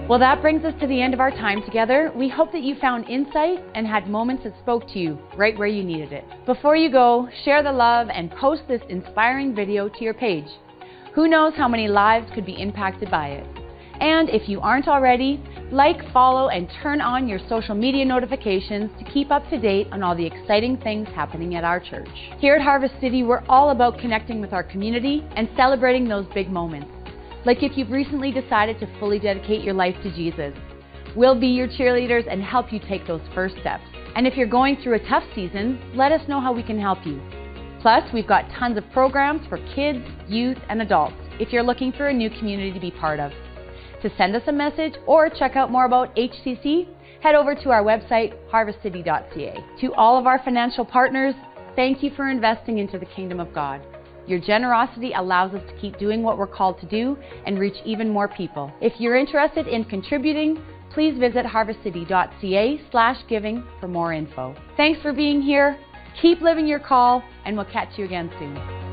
Well, 0.07 0.19
that 0.19 0.43
brings 0.43 0.63
us 0.63 0.79
to 0.81 0.87
the 0.87 1.01
end 1.01 1.15
of 1.15 1.19
our 1.19 1.31
time 1.31 1.63
together. 1.63 2.11
We 2.15 2.29
hope 2.29 2.51
that 2.51 2.61
you 2.61 2.75
found 2.75 3.09
insight 3.09 3.63
and 3.73 3.87
had 3.87 4.07
moments 4.07 4.43
that 4.43 4.53
spoke 4.59 4.87
to 4.89 4.99
you 4.99 5.17
right 5.35 5.57
where 5.57 5.67
you 5.67 5.83
needed 5.83 6.13
it. 6.13 6.23
Before 6.45 6.75
you 6.75 6.91
go, 6.91 7.27
share 7.43 7.63
the 7.63 7.71
love 7.71 8.09
and 8.13 8.29
post 8.29 8.61
this 8.67 8.83
inspiring 8.87 9.55
video 9.55 9.89
to 9.89 10.03
your 10.03 10.13
page. 10.13 10.45
Who 11.15 11.27
knows 11.27 11.53
how 11.57 11.67
many 11.67 11.87
lives 11.87 12.29
could 12.35 12.45
be 12.45 12.61
impacted 12.61 13.09
by 13.09 13.29
it? 13.29 13.47
And 13.99 14.29
if 14.29 14.47
you 14.47 14.59
aren't 14.59 14.87
already, 14.87 15.41
like, 15.71 15.97
follow, 16.13 16.49
and 16.49 16.69
turn 16.83 17.01
on 17.01 17.27
your 17.27 17.39
social 17.49 17.73
media 17.73 18.05
notifications 18.05 18.91
to 18.99 19.11
keep 19.11 19.31
up 19.31 19.49
to 19.49 19.57
date 19.57 19.87
on 19.91 20.03
all 20.03 20.15
the 20.15 20.25
exciting 20.25 20.77
things 20.77 21.07
happening 21.15 21.55
at 21.55 21.63
our 21.63 21.79
church. 21.79 22.09
Here 22.37 22.53
at 22.53 22.61
Harvest 22.61 22.93
City, 23.01 23.23
we're 23.23 23.43
all 23.49 23.71
about 23.71 23.97
connecting 23.97 24.39
with 24.39 24.53
our 24.53 24.63
community 24.63 25.25
and 25.35 25.49
celebrating 25.57 26.07
those 26.07 26.27
big 26.35 26.51
moments. 26.51 26.94
Like 27.45 27.61
if 27.61 27.77
you've 27.77 27.91
recently 27.91 28.31
decided 28.31 28.79
to 28.79 28.99
fully 28.99 29.19
dedicate 29.19 29.63
your 29.63 29.75
life 29.75 29.95
to 30.01 30.11
Jesus. 30.15 30.53
We'll 31.15 31.39
be 31.39 31.47
your 31.47 31.67
cheerleaders 31.67 32.25
and 32.29 32.43
help 32.43 32.73
you 32.73 32.79
take 32.79 33.05
those 33.05 33.21
first 33.35 33.55
steps. 33.61 33.83
And 34.15 34.25
if 34.25 34.35
you're 34.35 34.47
going 34.47 34.77
through 34.77 34.95
a 34.95 35.07
tough 35.07 35.23
season, 35.35 35.79
let 35.93 36.11
us 36.11 36.27
know 36.27 36.41
how 36.41 36.51
we 36.53 36.63
can 36.63 36.79
help 36.79 37.05
you. 37.05 37.21
Plus, 37.81 38.03
we've 38.11 38.27
got 38.27 38.49
tons 38.57 38.77
of 38.77 38.83
programs 38.91 39.45
for 39.47 39.59
kids, 39.75 40.03
youth, 40.27 40.57
and 40.69 40.81
adults 40.81 41.15
if 41.39 41.53
you're 41.53 41.63
looking 41.63 41.91
for 41.91 42.07
a 42.07 42.13
new 42.13 42.31
community 42.31 42.73
to 42.73 42.79
be 42.79 42.89
part 42.89 43.19
of. 43.19 43.31
To 44.01 44.11
send 44.17 44.35
us 44.35 44.43
a 44.47 44.51
message 44.51 44.93
or 45.05 45.29
check 45.29 45.55
out 45.55 45.71
more 45.71 45.85
about 45.85 46.15
HCC, 46.15 46.87
head 47.21 47.35
over 47.35 47.53
to 47.53 47.69
our 47.69 47.83
website, 47.83 48.33
harvestcity.ca. 48.49 49.63
To 49.81 49.93
all 49.93 50.17
of 50.17 50.25
our 50.25 50.43
financial 50.43 50.83
partners, 50.83 51.35
thank 51.75 52.01
you 52.01 52.09
for 52.15 52.27
investing 52.27 52.79
into 52.79 52.97
the 52.97 53.05
kingdom 53.05 53.39
of 53.39 53.53
God. 53.53 53.81
Your 54.27 54.39
generosity 54.39 55.13
allows 55.13 55.53
us 55.53 55.61
to 55.69 55.75
keep 55.79 55.97
doing 55.97 56.23
what 56.23 56.37
we're 56.37 56.47
called 56.47 56.79
to 56.79 56.85
do 56.87 57.17
and 57.45 57.59
reach 57.59 57.75
even 57.85 58.09
more 58.09 58.27
people. 58.27 58.71
If 58.81 58.99
you're 58.99 59.15
interested 59.15 59.67
in 59.67 59.85
contributing, 59.85 60.61
please 60.91 61.17
visit 61.19 61.45
harvestcity.ca/giving 61.45 63.63
for 63.79 63.87
more 63.87 64.13
info. 64.13 64.55
Thanks 64.77 64.99
for 65.01 65.13
being 65.13 65.41
here. 65.41 65.77
Keep 66.21 66.41
living 66.41 66.65
your 66.65 66.79
call, 66.79 67.23
and 67.45 67.55
we'll 67.55 67.65
catch 67.65 67.97
you 67.97 68.05
again 68.05 68.31
soon. 68.39 68.84